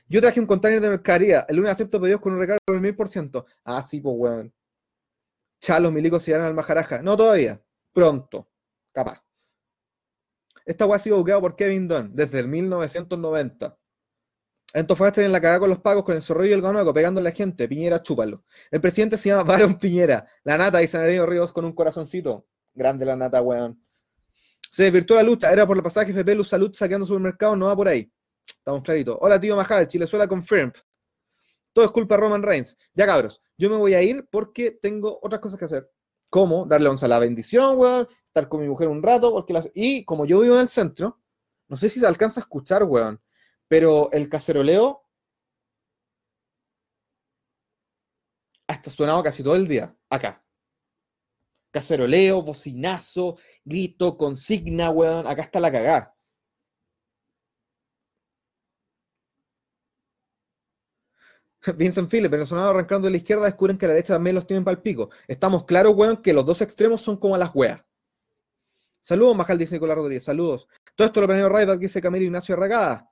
Yo 0.09 0.21
traje 0.21 0.41
un 0.41 0.47
container 0.47 0.81
de 0.81 0.89
mercadería. 0.89 1.47
El 1.49 1.57
lunes 1.57 1.73
acepto 1.73 2.01
pedidos 2.01 2.21
con 2.21 2.33
un 2.33 2.39
recargo 2.39 2.61
del 2.67 2.81
mil 2.81 2.97
por 2.97 3.09
ciento. 3.09 3.47
Ah, 3.65 3.83
sí, 3.83 4.01
pues, 4.01 4.15
weón. 4.17 4.55
Chalos, 5.61 5.93
milicos 5.93 6.23
se 6.23 6.31
irán 6.31 6.43
al 6.43 6.55
Majaraja. 6.55 7.03
No 7.03 7.17
todavía. 7.17 7.61
Pronto. 7.93 8.49
Capaz. 8.93 9.28
Esta 10.69 10.85
weá 10.85 10.97
ha 10.97 10.99
sido 10.99 11.17
buqueada 11.17 11.41
por 11.41 11.57
Kevin 11.57 11.89
Dunn 11.89 12.11
desde 12.15 12.41
el 12.41 12.49
1990. 12.49 13.79
Antofagasta 14.75 15.25
en 15.25 15.33
la 15.33 15.41
cagada 15.41 15.61
con 15.61 15.71
los 15.71 15.79
pagos 15.79 16.05
con 16.05 16.15
el 16.15 16.21
zorrillo 16.21 16.51
y 16.51 16.53
el 16.53 16.61
ganoco 16.61 16.93
pegando 16.93 17.21
a 17.21 17.25
la 17.25 17.31
gente. 17.31 17.67
Piñera, 17.67 18.03
chúpalo. 18.03 18.45
El 18.71 18.83
presidente 18.83 19.17
se 19.17 19.31
llama 19.31 19.45
Baron 19.45 19.79
Piñera. 19.79 20.27
La 20.45 20.59
nata 20.59 20.83
y 20.83 20.87
Sanario 20.87 21.25
Ríos 21.25 21.55
con 21.55 21.65
un 21.65 21.73
corazoncito. 21.73 22.47
Grande 22.75 23.07
la 23.07 23.17
nata, 23.17 23.41
weón. 23.41 23.83
Se 24.71 24.83
desvirtuó 24.83 25.17
la 25.17 25.23
lucha. 25.23 25.51
Era 25.51 25.67
por 25.67 25.75
el 25.75 25.83
pasaje 25.83 26.11
FP 26.11 26.35
Luz 26.35 26.49
Salud 26.49 26.71
saqueando 26.75 27.07
supermercados. 27.07 27.57
No 27.57 27.65
va 27.65 27.75
por 27.75 27.89
ahí. 27.89 28.13
Estamos 28.47 28.83
claritos. 28.83 29.17
Hola, 29.23 29.41
tío 29.41 29.57
Majal. 29.57 29.89
Chilezuela 29.89 30.29
confirmed. 30.29 30.75
Todo 31.73 31.87
es 31.87 31.91
culpa 31.91 32.17
de 32.17 32.21
Roman 32.21 32.43
Reigns. 32.43 32.77
Ya, 32.93 33.07
cabros. 33.07 33.41
Yo 33.57 33.71
me 33.71 33.77
voy 33.77 33.95
a 33.95 34.03
ir 34.03 34.29
porque 34.31 34.73
tengo 34.73 35.19
otras 35.23 35.41
cosas 35.41 35.59
que 35.59 35.65
hacer. 35.65 35.91
Como 36.29 36.67
darle 36.67 36.91
once 36.91 37.07
a 37.07 37.09
la 37.09 37.19
bendición, 37.19 37.79
weón. 37.79 38.07
Con 38.47 38.61
mi 38.61 38.69
mujer 38.69 38.89
un 38.89 39.03
rato. 39.03 39.33
Porque 39.33 39.53
las... 39.53 39.71
Y 39.75 40.05
como 40.05 40.27
yo 40.27 40.41
vivo 40.41 40.55
en 40.55 40.61
el 40.61 40.69
centro, 40.69 41.19
no 41.69 41.77
sé 41.77 41.89
si 41.89 42.01
se 42.01 42.07
alcanza 42.07 42.41
a 42.41 42.43
escuchar, 42.43 42.85
weón. 42.85 43.21
Pero 43.69 44.11
el 44.13 44.29
caceroleo 44.29 45.03
hasta 48.67 48.91
sonado 48.91 49.23
casi 49.23 49.43
todo 49.43 49.57
el 49.57 49.67
día. 49.67 49.97
Acá 50.11 50.45
caceroleo, 51.71 52.43
bocinazo, 52.43 53.37
grito, 53.65 54.17
consigna, 54.17 54.91
weón. 54.91 55.27
Acá 55.27 55.43
está 55.43 55.61
la 55.61 55.73
cagada. 55.73 56.15
Vincent 61.77 62.11
Phillips, 62.11 62.31
venezolano 62.31 62.69
arrancando 62.71 63.07
de 63.07 63.13
la 63.13 63.17
izquierda, 63.19 63.45
descubren 63.47 63.79
que 63.79 63.87
la 63.87 63.93
derecha 63.95 64.15
también 64.15 64.35
los 64.35 64.47
tienen 64.47 64.65
para 64.65 64.77
el 64.77 64.83
pico. 64.83 65.11
Estamos 65.27 65.65
claros, 65.65 65.95
weón, 65.95 66.19
que 66.23 66.33
los 66.33 66.45
dos 66.47 66.63
extremos 66.63 67.03
son 67.03 67.17
como 67.17 67.37
las 67.37 67.51
weas. 67.55 67.81
Saludos, 69.09 69.35
Majal, 69.35 69.57
dice 69.57 69.77
Nicolás 69.77 69.97
Rodríguez. 69.97 70.25
Saludos. 70.25 70.69
Todo 70.95 71.07
esto 71.07 71.23
lo 71.23 71.27
planeó 71.27 71.49
Raidback, 71.49 71.79
dice 71.79 72.03
Camilo 72.03 72.27
Ignacio 72.27 72.55
Arragada. 72.55 73.11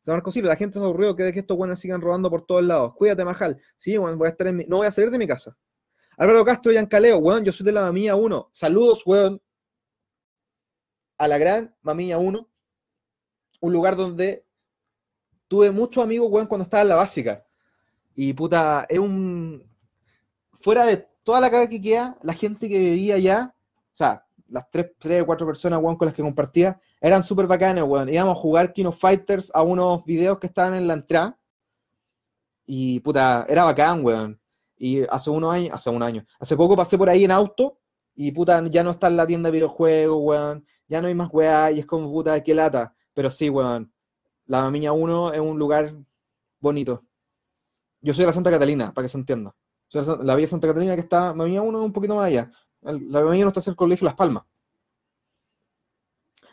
San 0.00 0.14
Marcos 0.14 0.36
la 0.36 0.54
gente 0.54 0.78
se 0.78 0.84
aburrido 0.84 1.16
que 1.16 1.24
de 1.24 1.32
que 1.32 1.40
estos 1.40 1.58
weones 1.58 1.80
sigan 1.80 2.00
robando 2.00 2.30
por 2.30 2.46
todos 2.46 2.62
lados. 2.62 2.94
Cuídate, 2.94 3.24
Majal. 3.24 3.60
Sí, 3.76 3.98
weón, 3.98 4.16
voy 4.16 4.28
a 4.28 4.30
estar 4.30 4.46
en 4.46 4.58
mi... 4.58 4.66
No 4.66 4.76
voy 4.76 4.86
a 4.86 4.92
salir 4.92 5.10
de 5.10 5.18
mi 5.18 5.26
casa. 5.26 5.56
Álvaro 6.16 6.44
Castro 6.44 6.70
y 6.70 6.76
Ancaleo, 6.76 7.18
weón, 7.18 7.42
yo 7.42 7.50
soy 7.50 7.66
de 7.66 7.72
la 7.72 7.80
Mamilla 7.80 8.14
1. 8.14 8.50
Saludos, 8.52 9.02
weón, 9.04 9.42
a 11.18 11.26
la 11.26 11.38
gran 11.38 11.74
Mamilla 11.82 12.18
1. 12.18 12.48
Un 13.62 13.72
lugar 13.72 13.96
donde 13.96 14.46
tuve 15.48 15.72
muchos 15.72 16.04
amigos, 16.04 16.30
weón, 16.30 16.46
cuando 16.46 16.62
estaba 16.62 16.82
en 16.82 16.88
la 16.88 16.94
básica. 16.94 17.44
Y 18.14 18.32
puta, 18.32 18.86
es 18.88 19.00
un. 19.00 19.68
Fuera 20.52 20.84
de 20.84 20.98
toda 21.24 21.40
la 21.40 21.50
cabeza 21.50 21.68
que 21.68 21.80
queda, 21.80 22.16
la 22.22 22.32
gente 22.32 22.68
que 22.68 22.78
vivía 22.78 23.16
allá, 23.16 23.56
o 23.56 23.90
sea, 23.90 24.21
las 24.52 24.70
tres, 24.70 24.92
tres 24.98 25.24
cuatro 25.24 25.46
personas, 25.46 25.80
weón, 25.82 25.96
con 25.96 26.06
las 26.06 26.14
que 26.14 26.22
compartía, 26.22 26.80
eran 27.00 27.22
súper 27.22 27.46
bacanas, 27.46 27.84
weón. 27.84 28.08
Íbamos 28.08 28.36
a 28.38 28.40
jugar 28.40 28.72
Kino 28.72 28.92
Fighters 28.92 29.50
a 29.54 29.62
unos 29.62 30.04
videos 30.04 30.38
que 30.38 30.46
estaban 30.46 30.74
en 30.74 30.86
la 30.86 30.94
entrada. 30.94 31.38
Y 32.66 33.00
puta, 33.00 33.46
era 33.48 33.64
bacán, 33.64 34.04
weón. 34.04 34.40
Y 34.76 35.02
hace 35.08 35.30
unos 35.30 35.54
años, 35.54 35.70
hace 35.72 35.90
un 35.90 36.02
año, 36.02 36.24
hace 36.40 36.56
poco 36.56 36.76
pasé 36.76 36.98
por 36.98 37.08
ahí 37.08 37.24
en 37.24 37.30
auto 37.30 37.78
y 38.14 38.32
puta, 38.32 38.64
ya 38.66 38.82
no 38.82 38.90
está 38.90 39.06
en 39.06 39.16
la 39.16 39.26
tienda 39.26 39.48
de 39.48 39.52
videojuegos, 39.52 40.18
weón. 40.20 40.66
Ya 40.88 41.00
no 41.00 41.08
hay 41.08 41.14
más 41.14 41.30
weá 41.32 41.70
y 41.72 41.78
es 41.80 41.86
como 41.86 42.10
puta, 42.10 42.42
qué 42.42 42.54
lata. 42.54 42.94
Pero 43.14 43.30
sí, 43.30 43.48
weón. 43.48 43.92
La 44.46 44.62
Mamiña 44.62 44.92
1 44.92 45.32
es 45.32 45.40
un 45.40 45.58
lugar 45.58 45.94
bonito. 46.60 47.04
Yo 48.00 48.12
soy 48.12 48.22
de 48.22 48.26
la 48.26 48.32
Santa 48.32 48.50
Catalina, 48.50 48.92
para 48.92 49.04
que 49.04 49.08
se 49.08 49.18
entienda. 49.18 49.54
la, 49.92 50.34
Villa 50.34 50.48
Santa 50.48 50.66
Catalina 50.66 50.94
que 50.94 51.00
está, 51.00 51.32
Mamiña 51.34 51.62
1 51.62 51.78
es 51.78 51.84
un 51.84 51.92
poquito 51.92 52.16
más 52.16 52.26
allá. 52.26 52.50
La 52.82 53.22
Mamiña 53.22 53.44
no 53.44 53.48
está 53.48 53.60
cerca 53.60 53.72
del 53.72 53.76
colegio 53.76 54.04
Las 54.04 54.14
Palmas. 54.14 54.44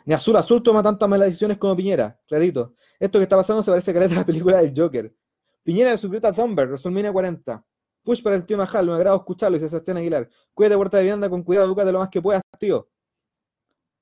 Ni 0.04 0.14
Azul 0.14 0.36
Azul 0.36 0.62
toma 0.62 0.82
tantas 0.82 1.08
malas 1.08 1.28
decisiones 1.28 1.58
como 1.58 1.76
Piñera, 1.76 2.18
clarito. 2.26 2.74
Esto 2.98 3.18
que 3.18 3.24
está 3.24 3.36
pasando 3.36 3.62
se 3.62 3.70
parece 3.70 3.90
a 3.90 4.08
la 4.08 4.24
película 4.24 4.58
del 4.58 4.72
Joker. 4.76 5.14
Piñera 5.62 5.90
de 5.90 5.98
su 5.98 6.10
a 6.22 6.32
Zomber, 6.32 6.68
WrestleMania 6.68 7.12
40. 7.12 7.64
Push 8.02 8.22
para 8.22 8.36
el 8.36 8.46
tío 8.46 8.56
Majal, 8.56 8.86
me 8.86 8.94
agrado 8.94 9.16
escucharlo, 9.16 9.58
dice 9.58 9.68
Sebastián 9.68 9.98
Aguilar. 9.98 10.28
Cuídate 10.54 10.76
puerta 10.76 10.96
de 10.96 11.02
vivienda 11.02 11.28
con 11.28 11.42
cuidado, 11.42 11.74
de 11.74 11.92
lo 11.92 11.98
más 11.98 12.08
que 12.08 12.22
puedas, 12.22 12.42
tío. 12.58 12.88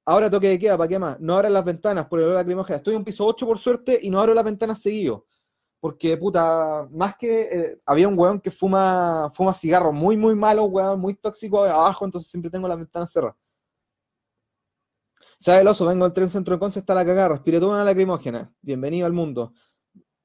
Ahora 0.04 0.30
toque 0.30 0.48
de 0.48 0.58
queda, 0.58 0.78
¿para 0.78 0.88
qué 0.88 0.98
más? 0.98 1.18
No 1.20 1.34
abran 1.34 1.52
las 1.52 1.64
ventanas 1.64 2.06
por 2.06 2.18
el 2.20 2.26
olor 2.26 2.36
lacrimógeno. 2.36 2.76
Estoy 2.76 2.94
en 2.94 2.98
un 2.98 3.04
piso 3.04 3.26
8 3.26 3.46
por 3.46 3.58
suerte 3.58 3.98
y 4.00 4.10
no 4.10 4.20
abro 4.20 4.32
las 4.34 4.44
ventanas 4.44 4.80
seguido. 4.80 5.26
Porque, 5.80 6.16
puta, 6.16 6.88
más 6.90 7.16
que 7.16 7.40
eh, 7.42 7.80
había 7.86 8.08
un 8.08 8.18
weón 8.18 8.40
que 8.40 8.50
fuma, 8.50 9.30
fuma 9.32 9.54
cigarros 9.54 9.94
muy, 9.94 10.16
muy 10.16 10.34
malo, 10.34 10.64
weón, 10.64 11.00
muy 11.00 11.14
tóxico 11.14 11.64
abajo, 11.64 12.04
entonces 12.04 12.30
siempre 12.30 12.50
tengo 12.50 12.66
las 12.66 12.78
ventanas 12.78 13.12
cerradas. 13.12 13.36
¿Sabe 15.40 15.60
el 15.60 15.68
oso? 15.68 15.86
Vengo 15.86 16.04
al 16.04 16.12
tren 16.12 16.28
centro 16.28 16.54
de 16.54 16.58
Conce, 16.58 16.80
está 16.80 16.94
la 16.94 17.04
cagada, 17.04 17.28
respire 17.28 17.60
toda 17.60 17.74
una 17.74 17.84
lacrimógena. 17.84 18.52
Bienvenido 18.60 19.06
al 19.06 19.12
mundo. 19.12 19.52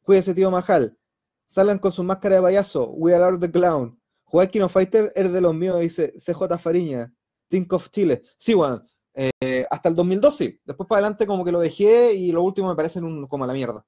Cuídese, 0.02 0.34
tío 0.34 0.50
Majal. 0.50 0.98
Salgan 1.46 1.78
con 1.78 1.92
su 1.92 2.04
máscara 2.04 2.38
de 2.38 2.42
payaso. 2.42 2.89
We 2.89 3.13
are 3.13 3.38
the 3.38 3.52
clown. 3.52 4.00
Jugar 4.24 4.50
Kino 4.50 4.68
Fighter 4.68 5.12
es 5.13 5.32
de 5.32 5.39
los 5.39 5.54
míos, 5.54 5.80
dice 5.80 6.13
CJ 6.18 6.58
Fariña. 6.58 7.13
Think 7.48 7.72
of 7.74 7.89
Chile. 7.92 8.24
Sí, 8.38 8.56
bueno, 8.56 8.84
eh, 9.13 9.63
hasta 9.70 9.89
el 9.89 9.96
2012. 9.96 10.62
Después 10.66 10.89
para 10.89 11.02
adelante 11.02 11.28
como 11.28 11.46
que 11.46 11.52
lo 11.52 11.60
dejé 11.60 12.13
y 12.13 12.32
lo 12.32 12.42
último 12.42 12.70
me 12.70 12.76
parecen 12.76 13.28
como 13.28 13.46
la 13.46 13.54
mierda. 13.54 13.86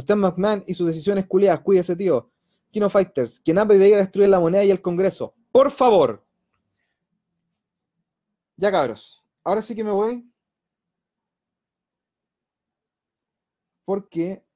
Stan 0.00 0.18
McMahon 0.18 0.62
y 0.66 0.74
sus 0.74 0.86
decisiones 0.86 1.26
culiadas. 1.26 1.60
Cuídese, 1.60 1.96
tío. 1.96 2.30
Kino 2.70 2.90
Fighters. 2.90 3.40
Quien 3.40 3.58
habla 3.58 3.74
y 3.74 3.78
venga 3.78 3.96
a 3.96 4.00
destruir 4.00 4.28
la 4.28 4.40
moneda 4.40 4.64
y 4.64 4.70
el 4.70 4.82
Congreso. 4.82 5.34
Por 5.52 5.70
favor. 5.70 6.24
Ya 8.56 8.70
cabros. 8.70 9.22
Ahora 9.44 9.62
sí 9.62 9.74
que 9.74 9.84
me 9.84 9.90
voy. 9.90 10.28
Porque 13.84 14.46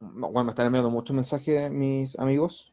bueno, 0.00 0.44
me 0.44 0.50
están 0.50 0.66
enviando 0.66 0.90
muchos 0.90 1.14
mensajes 1.14 1.70
mis 1.70 2.18
amigos. 2.18 2.72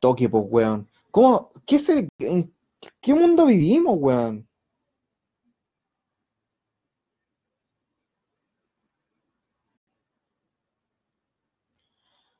Toque, 0.00 0.28
pues, 0.28 0.44
weón. 0.48 0.88
¿Cómo? 1.10 1.50
¿Qué 1.64 1.80
¿En 2.18 2.52
qué 3.00 3.14
mundo 3.14 3.46
vivimos, 3.46 3.96
weón? 3.98 4.46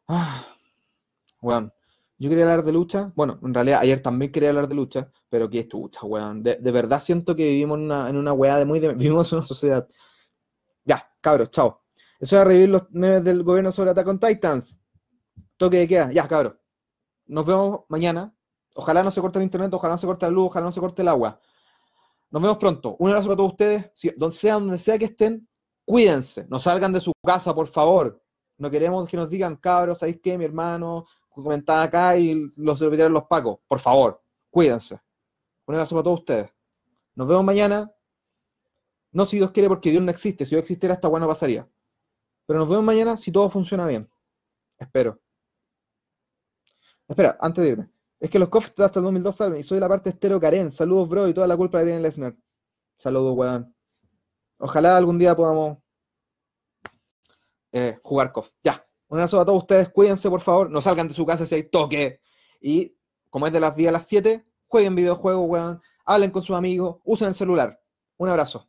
Ah, 0.09 0.45
weón. 1.43 1.73
Yo 2.19 2.31
quería 2.31 2.45
hablar 2.45 2.65
de 2.65 2.73
lucha. 2.73 3.13
Bueno, 3.15 3.39
en 3.43 3.53
realidad 3.53 3.81
ayer 3.81 4.01
también 4.01 4.33
quería 4.33 4.49
hablar 4.49 4.69
de 4.69 4.75
lucha, 4.75 5.11
pero 5.29 5.51
¿qué 5.51 5.61
es 5.61 5.73
lucha, 5.73 6.07
weón? 6.07 6.43
De, 6.43 6.57
verdad 6.73 7.01
siento 7.01 7.37
que 7.37 7.45
vivimos 7.45 7.79
en 7.79 7.85
una, 7.85 8.09
en 8.09 8.17
una 8.17 8.33
weá 8.33 8.57
de 8.57 8.65
muy... 8.65 8.81
vivimos 8.95 9.31
en 9.33 9.39
una 9.39 9.47
sociedad 9.47 9.87
ya, 10.87 11.13
cabros, 11.21 11.51
chao. 11.51 11.83
Eso 12.19 12.39
es 12.39 12.45
revivir 12.45 12.71
los 12.71 12.85
memes 12.91 13.23
del 13.25 13.43
gobierno 13.43 13.73
sobre 13.73 13.91
Attack 13.91 14.07
on 14.07 14.21
Titans. 14.21 14.81
Toque 15.57 15.79
de 15.79 15.89
queda. 15.89 16.13
Ya, 16.13 16.27
cabros. 16.27 16.55
Nos 17.27 17.45
vemos 17.45 17.81
mañana. 17.89 18.33
Ojalá 18.75 19.03
no 19.03 19.11
se 19.11 19.21
corte 19.21 19.39
el 19.39 19.43
internet, 19.43 19.73
ojalá 19.75 19.95
no 19.95 19.99
se 19.99 20.07
corte 20.07 20.27
la 20.27 20.33
luz, 20.33 20.47
ojalá 20.47 20.67
no 20.67 20.73
se 20.73 20.81
corte 20.81 21.03
el 21.03 21.09
agua. 21.09 21.41
Nos 22.31 22.41
vemos 22.41 22.57
pronto. 22.59 22.97
Un 22.99 23.09
abrazo 23.09 23.27
para 23.27 23.37
todos 23.37 23.53
ustedes. 23.53 23.91
donde 24.17 24.37
sea 24.37 24.55
donde 24.55 24.79
sea 24.79 24.99
que 24.99 25.07
estén, 25.07 25.49
cuídense. 25.85 26.47
No 26.49 26.61
salgan 26.61 26.93
de 26.93 27.01
su 27.01 27.13
casa, 27.25 27.55
por 27.55 27.67
favor. 27.67 28.23
No 28.59 28.71
queremos 28.71 29.07
que 29.09 29.17
nos 29.17 29.29
digan, 29.29 29.57
cabros, 29.57 29.99
¿sabéis 29.99 30.21
qué? 30.23 30.39
Mi 30.39 30.45
hermano 30.45 31.07
comentaba 31.29 31.83
acá 31.83 32.17
y 32.17 32.49
los 32.57 32.81
repitieron 32.81 33.13
los 33.13 33.25
pacos. 33.25 33.59
Por 33.69 33.79
favor, 33.79 34.23
cuídense. 34.51 34.99
Un 35.67 35.75
abrazo 35.75 35.95
para 35.95 36.05
todos 36.05 36.21
ustedes. 36.21 36.51
Nos 37.15 37.29
vemos 37.29 37.45
mañana. 37.45 37.93
No 39.13 39.25
si 39.25 39.37
Dios 39.37 39.51
quiere 39.51 39.69
porque 39.69 39.91
Dios 39.91 40.03
no 40.03 40.11
existe. 40.11 40.45
Si 40.45 40.51
Dios 40.51 40.63
existiera, 40.63 40.95
esta 40.95 41.09
bueno 41.09 41.27
pasaría. 41.27 41.69
Pero 42.47 42.61
nos 42.61 42.69
vemos 42.69 42.85
mañana 42.85 43.17
si 43.17 43.33
todo 43.33 43.51
funciona 43.51 43.87
bien. 43.87 44.09
Espero. 44.79 45.21
Espera, 47.09 47.37
antes 47.41 47.65
de 47.65 47.71
irme. 47.71 47.91
Es 48.19 48.31
que 48.31 48.39
los 48.39 48.49
cofres 48.49 48.79
hasta 48.81 48.99
el 49.01 49.05
2002 49.05 49.37
salen 49.37 49.59
y 49.59 49.63
soy 49.63 49.79
la 49.79 49.89
parte 49.89 50.11
estero 50.11 50.41
Karen. 50.41 50.73
Saludos, 50.73 51.09
bro, 51.09 51.29
y 51.29 51.35
toda 51.35 51.47
la 51.47 51.57
culpa 51.57 51.79
la 51.79 51.85
tiene 51.85 52.01
Lesnar. 52.01 52.35
Saludos, 52.97 53.37
weón. 53.37 53.75
Ojalá 54.59 54.97
algún 54.97 55.19
día 55.19 55.37
podamos 55.37 55.79
eh, 57.77 57.99
jugar 58.03 58.33
KOF. 58.33 58.49
Ya. 58.65 58.83
Un 59.09 59.19
abrazo 59.19 59.39
a 59.39 59.45
todos 59.45 59.59
ustedes. 59.59 59.91
Cuídense, 59.91 60.31
por 60.31 60.41
favor. 60.41 60.71
No 60.71 60.81
salgan 60.81 61.09
de 61.09 61.15
su 61.15 61.27
casa 61.27 61.45
si 61.45 61.57
hay 61.57 61.65
toque. 61.65 62.21
Y 62.59 62.97
como 63.29 63.47
es 63.47 63.53
de 63.53 63.61
las 63.61 63.77
10 63.77 63.91
a 63.91 63.93
las 63.93 64.07
7, 64.07 64.47
jueguen 64.67 64.95
videojuegos, 64.95 65.47
weón. 65.47 65.83
Hablen 66.07 66.31
con 66.31 66.43
sus 66.43 66.57
amigos. 66.57 66.97
Usen 67.05 67.29
el 67.29 67.35
celular. 67.35 67.79
Un 68.17 68.31
abrazo. 68.31 68.67